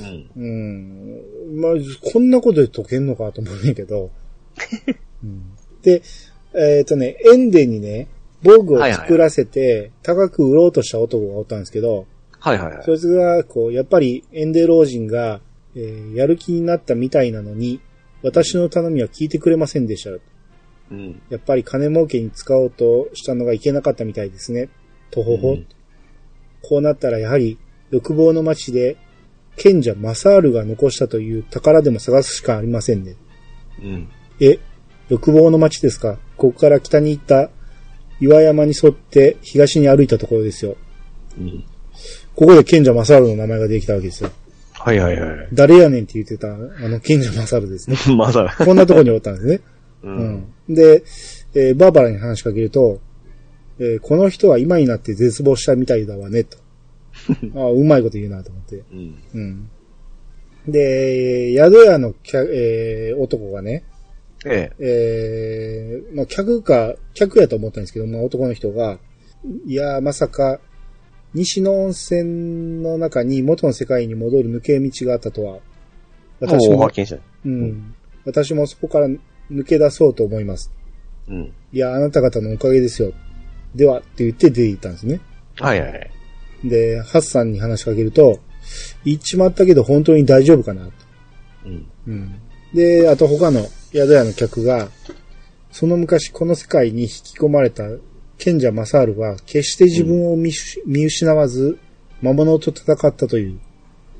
[0.00, 0.30] うん。
[0.36, 1.60] うん。
[1.60, 1.72] まあ、
[2.12, 4.10] こんなことで解けんのかと思うんやけど。
[5.24, 5.42] うん、
[5.82, 6.02] で、
[6.54, 8.08] えっ、とね、エンデにね、
[8.42, 12.06] 防具を作らせて、高く売ろうとした男がおったんですけど、
[12.38, 12.82] はいはいはい。
[12.84, 15.40] そいつが、こう、やっぱりエンデ老人が、
[15.74, 17.80] えーやる気になったみたいなのに、
[18.22, 20.10] 私の頼みは聞いてくれませんでした。
[20.10, 21.22] うん。
[21.30, 24.68] やっぱり金儲けに使おうとしたのがいけなかったみたいですね。
[25.10, 25.52] とほほ。
[25.52, 25.66] うん
[26.62, 27.58] こうなったらやはり、
[27.90, 28.96] 欲望の町で、
[29.56, 33.16] 賢者マサールが残したという宝でも探すしかありませんね。
[33.82, 34.08] うん。
[34.40, 34.58] え、
[35.08, 36.18] 欲望の町ですか？
[36.36, 37.50] ここから北に行った
[38.20, 40.76] 岩山に沿って東に歩いたところですよ。
[41.38, 41.64] うん。
[42.34, 44.30] ここで賢者マサールの名前ができたわけですよ。
[44.72, 45.48] はいはいはい。
[45.52, 46.56] 誰やねんって言ってた、あ
[46.88, 47.96] の賢者マサールですね。
[48.16, 48.54] まだ。
[48.58, 49.60] こんなところにおったんですね。
[50.02, 50.08] う。
[50.08, 50.74] うんん。
[50.74, 51.04] で、
[51.54, 53.00] えーバーバラに話しかけると、
[53.78, 56.58] えーこの人は今になって絶望したみたいだわね、と。
[57.54, 58.82] あ あ、うまいこと言うなと思って。
[58.92, 59.14] うん。
[59.34, 59.70] うん。
[60.68, 63.84] で、宿屋の客、えー男がね、
[64.44, 64.84] ええ。
[64.84, 68.98] えーまあ、客か、客やと思ったんですけど、まあ、男の人が、
[69.66, 70.60] いやー、まさか、
[71.34, 75.58] 西の温泉の中に元の世界に戻る抜け道があったとは、
[76.40, 77.18] 私ももう発、見した。
[77.44, 77.94] うん、
[78.24, 79.08] 私もそこから
[79.50, 80.70] 抜け出そうと思います。
[81.28, 81.52] うん。
[81.72, 83.12] いや、あなた方のおかげですよ。
[83.74, 85.20] では、って言って出て行ったんですね。
[85.56, 86.10] はいはいはい。
[86.64, 88.38] で、ハッサンに話しかけると、
[89.04, 90.92] 行っちまったけど本当に大丈夫かなと。
[91.66, 91.86] うん。
[92.06, 92.34] うん。
[92.74, 94.88] で、あと他の宿屋の客が、
[95.70, 97.84] その昔この世界に引き込まれた
[98.38, 100.52] 賢者マサールは決して自分を見,、
[100.86, 101.78] 見失わず
[102.20, 103.60] 魔物と戦ったという、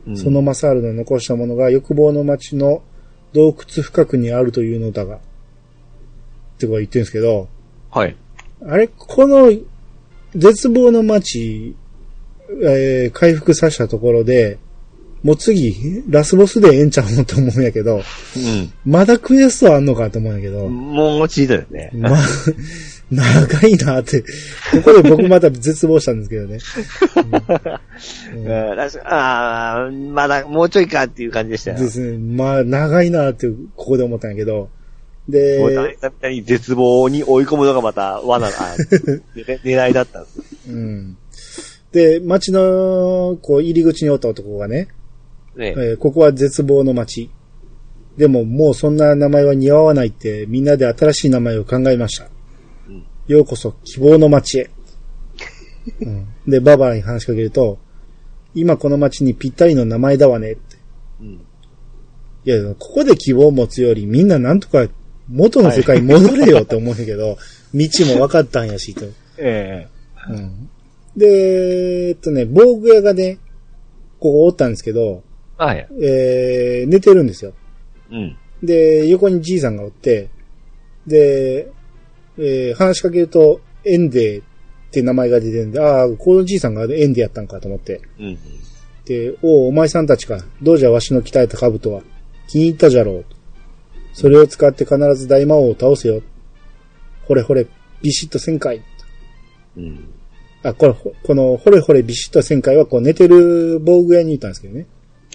[0.06, 2.82] うんその、マサールの残したものが欲望の町の
[3.32, 5.18] 洞窟深くにあるというのだが、っ
[6.58, 7.48] てことは言ってるんですけど、
[7.90, 8.16] はい。
[8.66, 9.52] あれ、この
[10.34, 11.76] 絶望の町、
[12.62, 14.58] えー回復させたところで、
[15.22, 18.02] もう次、ラスボスでええんちゃうのと思うんやけど、
[18.84, 20.72] まだクエストあんのかと思うんやけど、うん。
[20.72, 21.90] もうちいだよね。
[21.94, 22.18] まあ、
[23.10, 24.26] 長いなって、こ
[24.84, 26.58] こで僕また絶望したんですけどね。
[28.34, 31.78] う うんん、確かああ、まだもうちょいかっていう感じでしたよ。
[31.78, 32.18] ですね。
[32.18, 33.46] まあ、長いなって、
[33.76, 35.72] ここで思ったんやけど、もう
[36.20, 38.76] で、絶望に追い込むのがまた罠が、あ
[39.38, 40.40] ね狙いだったんです。
[40.68, 41.16] うん。
[41.92, 44.88] で、街の、こう、入り口におった男がね、
[45.56, 47.30] ねえーここは絶望の街。
[48.16, 52.28] でももうそんな名前は似合わないってみんなで新しい名前を考えました。
[52.88, 54.70] うんようこそ希望の街へ。
[56.00, 57.78] うん、で、バーバラに話しかけると、
[58.54, 60.76] 今この街にぴったりの名前だわねって。
[61.20, 61.26] うん。
[62.44, 64.88] いや、ここで希望を持つよりみんななんとか
[65.28, 67.38] 元の世界に戻れよって思うんやけど、
[67.74, 69.04] 道も分かったんやしと。
[69.38, 69.88] え
[70.28, 70.68] うん、
[71.16, 73.38] で、えっとね、防具屋がね、
[74.18, 75.22] ここおったんですけど、
[75.58, 75.88] えはい。
[76.00, 77.52] えー、寝てるんですよ。
[78.10, 78.36] うん。
[78.62, 80.30] で、横にじいさんがおって、
[81.06, 81.70] で、
[82.38, 84.44] えー話しかけると、エンデーっ
[84.90, 88.00] て名前が出てるんで、ああ、このじいさんがエンデーやったんかと思って。
[88.18, 88.38] うん。
[89.04, 90.38] で、おうお前さんたちか。
[90.62, 92.02] どうじゃわしの鍛えた兜は。
[92.48, 93.24] 気に入ったじゃろう。
[94.12, 96.22] それを使って必ず大魔王を倒せよ。
[97.26, 97.66] ほれほれ、
[98.02, 98.82] ビシッと旋回。
[99.76, 100.14] うん。
[100.62, 104.86] あ、これ、ほこの、ほれほれビシッと旋回は、こう寝てる防具屋に言ったんですけどね。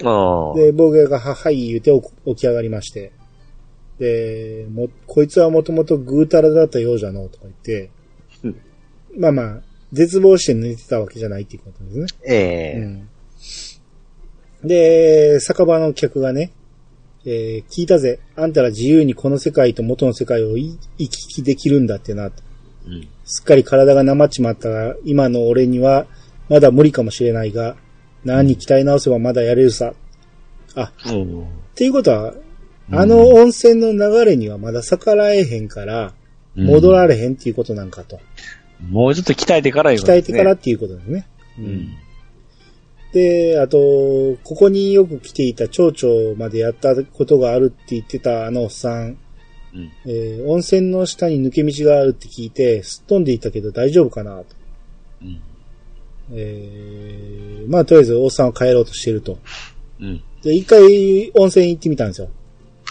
[0.04, 0.56] ああ。
[0.56, 3.12] で、防具屋がは、はい、言うて起起き上がりまして。
[4.00, 7.90] で、も、こいつはもともとぐうたらだったようじゃのうとか言って
[8.44, 8.56] うん、
[9.18, 9.62] まあまあ、
[9.92, 12.06] 絶望して寝てたわけじゃないっていうことですね。
[12.26, 12.36] え
[12.76, 12.80] え
[14.64, 14.68] うん。
[14.68, 16.52] で、酒場の客がね、
[17.26, 18.20] えー聞いたぜ。
[18.36, 22.32] あんたら自由にこの世界と元の世界をい行き来できるんだってな。
[22.88, 23.08] うん。
[23.26, 26.08] すっかり体がなまっちまったが、今の俺には
[26.50, 27.76] まだ無理かもしれないが、
[28.24, 29.94] 何に鍛え直せばまだやれるさ。
[30.76, 31.44] あ、うん。
[31.44, 32.34] っていうことは、
[32.90, 36.14] あの温泉の流れにはまだ逆らえへんから、
[36.56, 38.20] 戻られへんっていうことなんかと。
[38.90, 41.28] もうちょっと鍛えてから言う鍛えてからっていうことですね。
[41.60, 41.90] うん。
[43.14, 43.78] で、あと、
[44.44, 49.18] ここによく来ていた町長までやったことがあるって言ってたあのおっさん、
[49.78, 49.92] うん。
[50.06, 54.46] えー温泉の下に抜け道があるって聞いて、すっ飛んでいったけど大丈夫かなと。
[55.22, 55.42] うん。
[56.34, 59.38] えーまあとりあえずおっさんは帰ろうとしてると。
[60.00, 60.24] うん。
[60.42, 62.30] で、一回温泉行ってみたんですよ。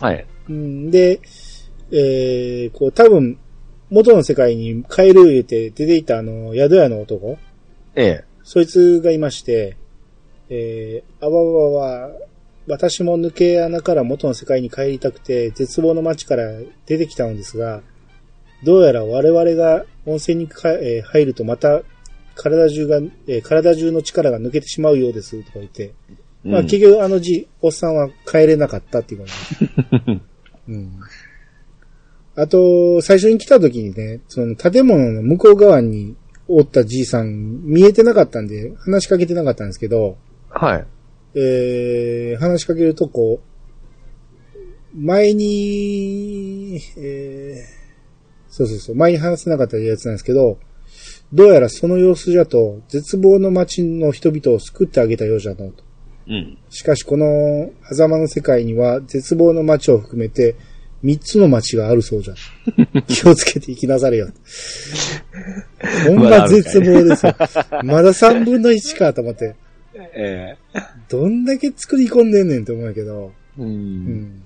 [0.00, 0.26] はい。
[0.48, 1.20] うんで、
[1.90, 3.38] えーこう多分、
[3.90, 7.38] 元の世界に帰る言うて出ていたあの、宿屋の男、
[7.94, 8.24] ええ。
[8.42, 9.76] そいつがいまして、
[10.48, 11.70] えー、あわわ
[12.06, 12.10] わ、
[12.68, 16.44] 私も抜け穴から元の世界に帰りたくて、絶望の街から
[16.86, 17.82] 出てきたのですが、
[18.64, 21.82] どうやら我々が温泉にか、えー入るとまた
[22.34, 22.96] 体中が、
[23.28, 25.94] えー体中の力が抜けてしまうようです、とか言って。
[26.44, 29.28] まあうん結局あのじ、おっさんは帰れなかったっていう感
[30.06, 30.22] じ。
[30.72, 31.00] うん。
[32.34, 36.16] あと、最初に来た時にね、その建物の向こう側に
[36.48, 40.18] おったじいさん見えてなかったんで、話しかけてなかったんですけど、
[40.50, 40.86] はい。
[41.38, 43.40] えー、話しかけるとこ
[44.94, 50.58] う、前に、えー、そうそうそう、前に話せなかったやつなんですけど、
[51.34, 55.84] どうやらその様子じゃと、絶望の街の人々を救ってあげたようじゃのと。
[56.28, 56.58] うん。
[56.70, 60.56] しかしこの、狭間の世界には絶望の街を含めて、
[61.02, 62.34] 三つの街があるそうじゃ。
[63.06, 64.28] 気をつけて生きなされよ。
[66.08, 67.34] ほんま絶望ですよ。
[67.84, 69.54] まだ三分の一かと思って。
[70.14, 73.32] ええどんだけ作り込んでんねんって思うけど。
[73.58, 73.62] う。
[73.62, 73.68] うん
[74.24, 74.42] ん。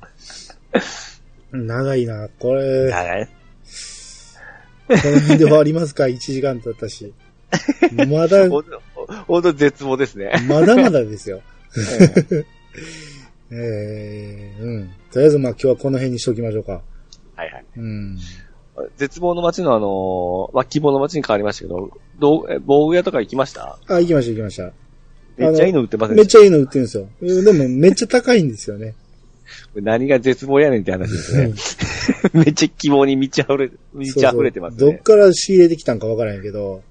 [1.53, 2.28] 長いな。
[2.38, 3.26] これ、長い。
[3.26, 3.32] こ
[4.94, 7.12] の辺で終わりますか ?1 時間経ったし。
[8.09, 8.82] まだ、ほんと、
[9.26, 10.32] ほんと絶望ですね。
[10.48, 11.42] まだまだですよ。
[11.76, 12.44] ええ
[13.53, 14.90] えー、うん。
[15.12, 16.82] とりあえずまあ今日はこの辺にしときましょうか。
[17.34, 17.64] はいはい。
[17.76, 18.18] うん。
[18.96, 23.78] 絶望の街のあの、まあ、希望の街に変わりましたけど、どう、え防具屋とか行きました？
[23.88, 24.72] あ、行きました行きました。
[25.41, 27.09] めっちゃいいの売ってませんめっちゃいいの売ってるんですよ。
[27.20, 28.95] うんでもめっちゃ高いんですよね。
[29.74, 31.55] た何が絶望やねんって話ですね。
[32.34, 34.93] めっちゃ希望に満ち溢れ、満ち溢れてますね。
[34.93, 36.82] どっから仕入れてきたんかわからんやけど、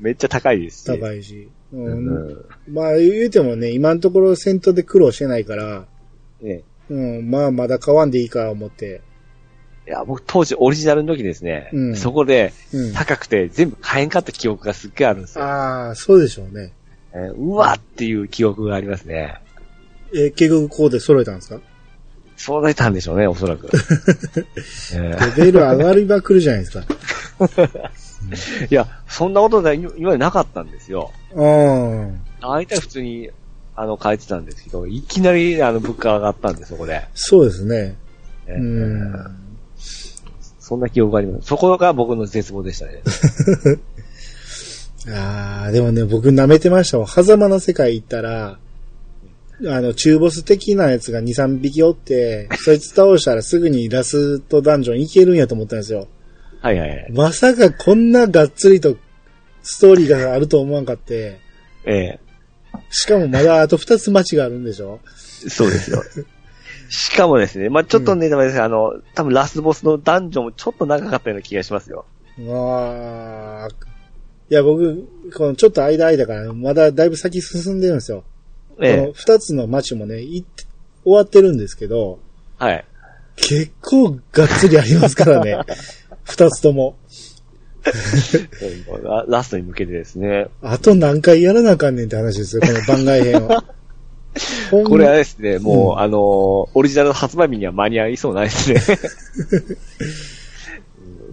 [0.00, 0.84] めっちゃ高いですし。
[0.84, 1.48] 高いし。
[1.72, 2.44] ううんん。
[2.70, 5.86] まあ言うてもね、今のところ戦闘で苦労してないから、
[6.40, 9.02] ねうん、まあまだ買わんでいいか思って。
[9.86, 12.92] いや、僕当時オリジナルの時ですね、うんそこでうん。
[12.92, 15.44] 高くて全部買えんかった記憶がすっげえあるんですよ。
[15.44, 16.72] ああ、そうでしょうね。
[17.14, 19.40] えーうわっていう記憶がありますね。
[20.14, 21.60] え、結局ここで揃えたんですか？
[22.36, 23.68] そうだったんでしょうね、おそらく。
[24.94, 26.84] えレベル上がりまくるじゃないですか。
[27.40, 27.88] ー
[28.70, 31.10] いや、そんなことが今今までなかったんですよ。
[31.34, 32.20] うん。
[32.40, 33.30] 大体普通に、
[33.74, 37.04] あの、変えてたんですけど、いきなり、あの、物価上がったんで、そこで。
[37.14, 37.96] そうですね。
[38.46, 39.14] えーうん。
[40.60, 41.46] そんな記憶があります。
[41.48, 43.02] そこが僕の絶望でしたね。
[45.10, 47.06] ああ、でもね、僕舐めてましたわ。
[47.06, 48.58] 狭間の世界行ったら、
[49.66, 56.06] あの、中ボス的なやつが2、3匹おって、そいつ倒したらすぐにラストダンジョン行けるんやと思ったんですよ。
[56.60, 57.06] はいはいはい。
[57.12, 58.96] まさかこんながっつりと
[59.62, 61.38] ストーリーがあると思わんかって、
[61.84, 62.18] え
[62.90, 65.00] しかもまだあと2つ街があるんでしょ？
[65.46, 66.02] えそうですよ。
[66.90, 72.06] しかもですね、まあちょっとね、でもですあの、多分ラスボスのダンジョンもちょっと長かったような気がしますよ。
[72.46, 73.68] わあ。
[74.50, 78.24] いや、僕、このちょっと間間から、まだだいぶ先進んでるんですよ。
[78.70, 80.44] こえの二つの街もね、い
[81.04, 82.18] 終わってるんですけど、
[82.60, 82.84] えはい。
[83.36, 85.58] 結構がっつりありますからね。
[86.24, 86.96] 二つとも。
[89.02, 90.48] ララストに向けてですね。
[90.62, 93.64] あと何回やらなあかんねんって話ですよ、この番外編は。
[94.70, 96.18] これはですね、もう、うんあのー
[96.74, 98.82] オリジナル発売日には間に合いそうないですね。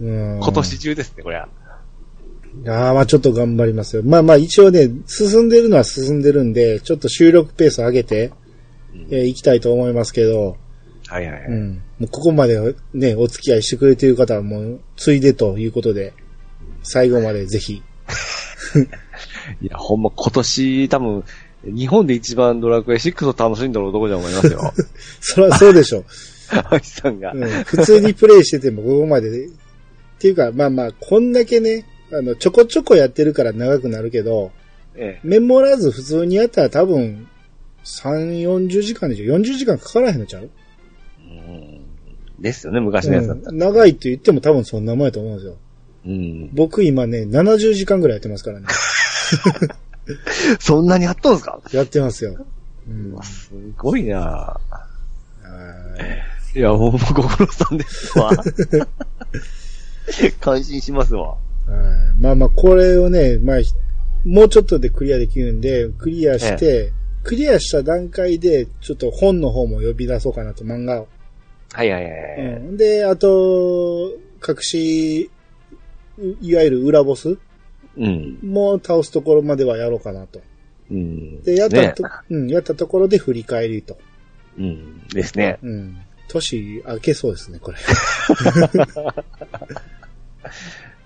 [0.00, 1.48] うん今年中ですね、これは。
[2.66, 4.02] ああ、まあちょっと頑張りますよ。
[4.04, 8.32] まあまあ一応ね、進んでるのは進んでるんで、ちょっと収録ペース上げて、
[9.10, 10.56] えー行きたいと思いますけど、
[11.08, 11.44] はいはいはい。
[11.44, 11.82] うん。
[11.98, 16.12] もうここまでね、お付き合いしてくれている方はもう、ついでということで、
[16.82, 17.74] 最後までぜひ。
[19.62, 21.24] いや、ほんま今年多分、
[21.64, 24.72] 日本で一番ドラクエ6を楽しんだろうとこじゃ思いますよ。
[25.20, 26.04] そりゃそうでしょう。
[26.70, 27.32] アキさんが。
[27.32, 29.46] うん、普通にプレイしててもここまでで。
[29.46, 29.50] っ
[30.18, 31.84] ていうか、まあまあ、こんだけね、
[32.18, 34.52] あの、ちょこちょこやってるから長くなるけど、
[34.94, 37.28] えメモらず普通にやったら多分、
[37.84, 40.50] 3、40時間でしょ ?40 時間かからへんのちゃう、
[41.20, 41.80] え
[42.38, 43.66] うんですよね、昔のやつだったうん、ら。
[43.66, 45.56] 長いって言っても多分そんなもんやと思うんですよ。
[46.06, 46.50] うん。
[46.54, 48.66] 僕今ね、70時間ぐらいやってますからね。
[50.60, 51.60] そんなにやったんですか？
[51.72, 52.36] やってますよ。
[52.88, 53.12] うん。
[53.14, 58.30] はすごいなーいや、ほんまご苦労さんですわ。
[60.40, 61.36] 感心しますわ。
[62.18, 63.72] まあまあ、これをね、まあ、ひ
[64.24, 66.92] もうちょっとでクリアできるんで、クリアして、
[67.22, 71.08] クリアした段階で、ちょっと本の方も呼び出そうかなと、漫画を。
[71.72, 72.12] はいはいはい。
[72.40, 72.42] う
[72.72, 74.10] ん、で、あと、
[74.46, 75.30] 隠し、
[76.40, 77.36] いわゆる裏ボス
[77.96, 78.38] うん。
[78.42, 80.40] も倒すところまではやろうかなと。
[80.90, 81.42] うん。
[81.42, 83.98] で、やったねと、うん、やったところで振り返りと。
[84.58, 85.06] うん。
[85.08, 85.58] ですね。
[85.62, 85.98] うん。
[86.28, 87.78] 年明けそうですね、これ。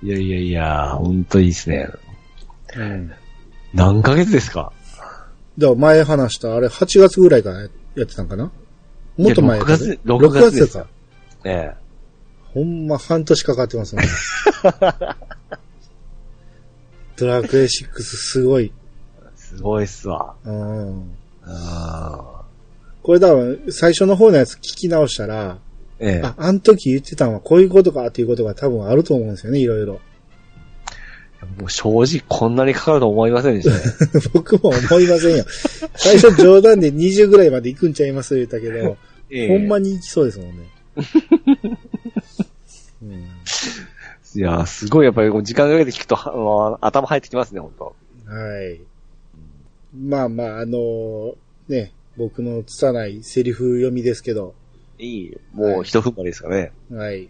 [0.03, 1.89] いやいやいや、ほんといいですね。
[2.77, 3.13] うん。
[3.75, 4.73] 何ヶ月ですか？
[5.59, 7.71] だから前話した、あれ8月ぐらいからやっ
[8.07, 8.51] てたんかな？
[9.17, 10.87] もっと前やったいやね6月6月ですか。
[11.45, 11.75] え
[12.55, 14.03] ほんま半年かかってますね。
[17.17, 18.73] ドラクエ6すごい。
[19.37, 20.35] すごいっすわ。
[20.45, 21.13] うん。
[21.45, 22.43] あ
[23.03, 25.59] これ多分、最初の方のやつ聞き直したら、ー
[26.01, 26.27] ええ。
[26.27, 30.01] あ、あの時言ってたのはこういうことかっていうことが多分あると思うんですよね、いろいろ。
[31.59, 33.83] もう正直こんなにかかると思いませんでしたね。
[34.35, 35.45] 僕も思いませんよ。
[35.95, 38.97] 最初冗談で20ぐらいまで行くんちゃいます言ったけど、
[39.31, 40.65] ええほんまに行きそうですもんね。
[43.03, 43.25] うん
[44.33, 47.97] いやー、すごいやっぱり時間かけて聞くと、頭入ってきますね、本当
[48.27, 48.81] はい。
[49.93, 51.35] まあまあ、あのー
[51.69, 54.55] ね、僕の拙いセリフ読みですけど、
[55.01, 55.37] いい。
[55.53, 56.73] もう一踏ん張りですかね。
[56.91, 57.29] はい。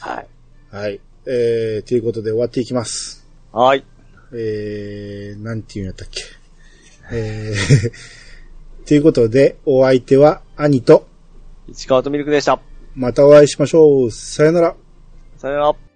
[0.00, 0.26] はい。
[0.70, 1.00] はい。
[1.26, 3.26] えー、ということで終わっていきます。
[3.52, 3.84] はい。
[4.32, 6.22] えー、なんていうんやったっけ。
[7.12, 7.92] えー、
[8.86, 11.06] ということで、お相手は兄と、
[11.72, 12.60] 市川とミルクでした。
[12.94, 14.10] またお会いしましょう。
[14.10, 14.76] さよなら。
[15.38, 15.89] さよなら。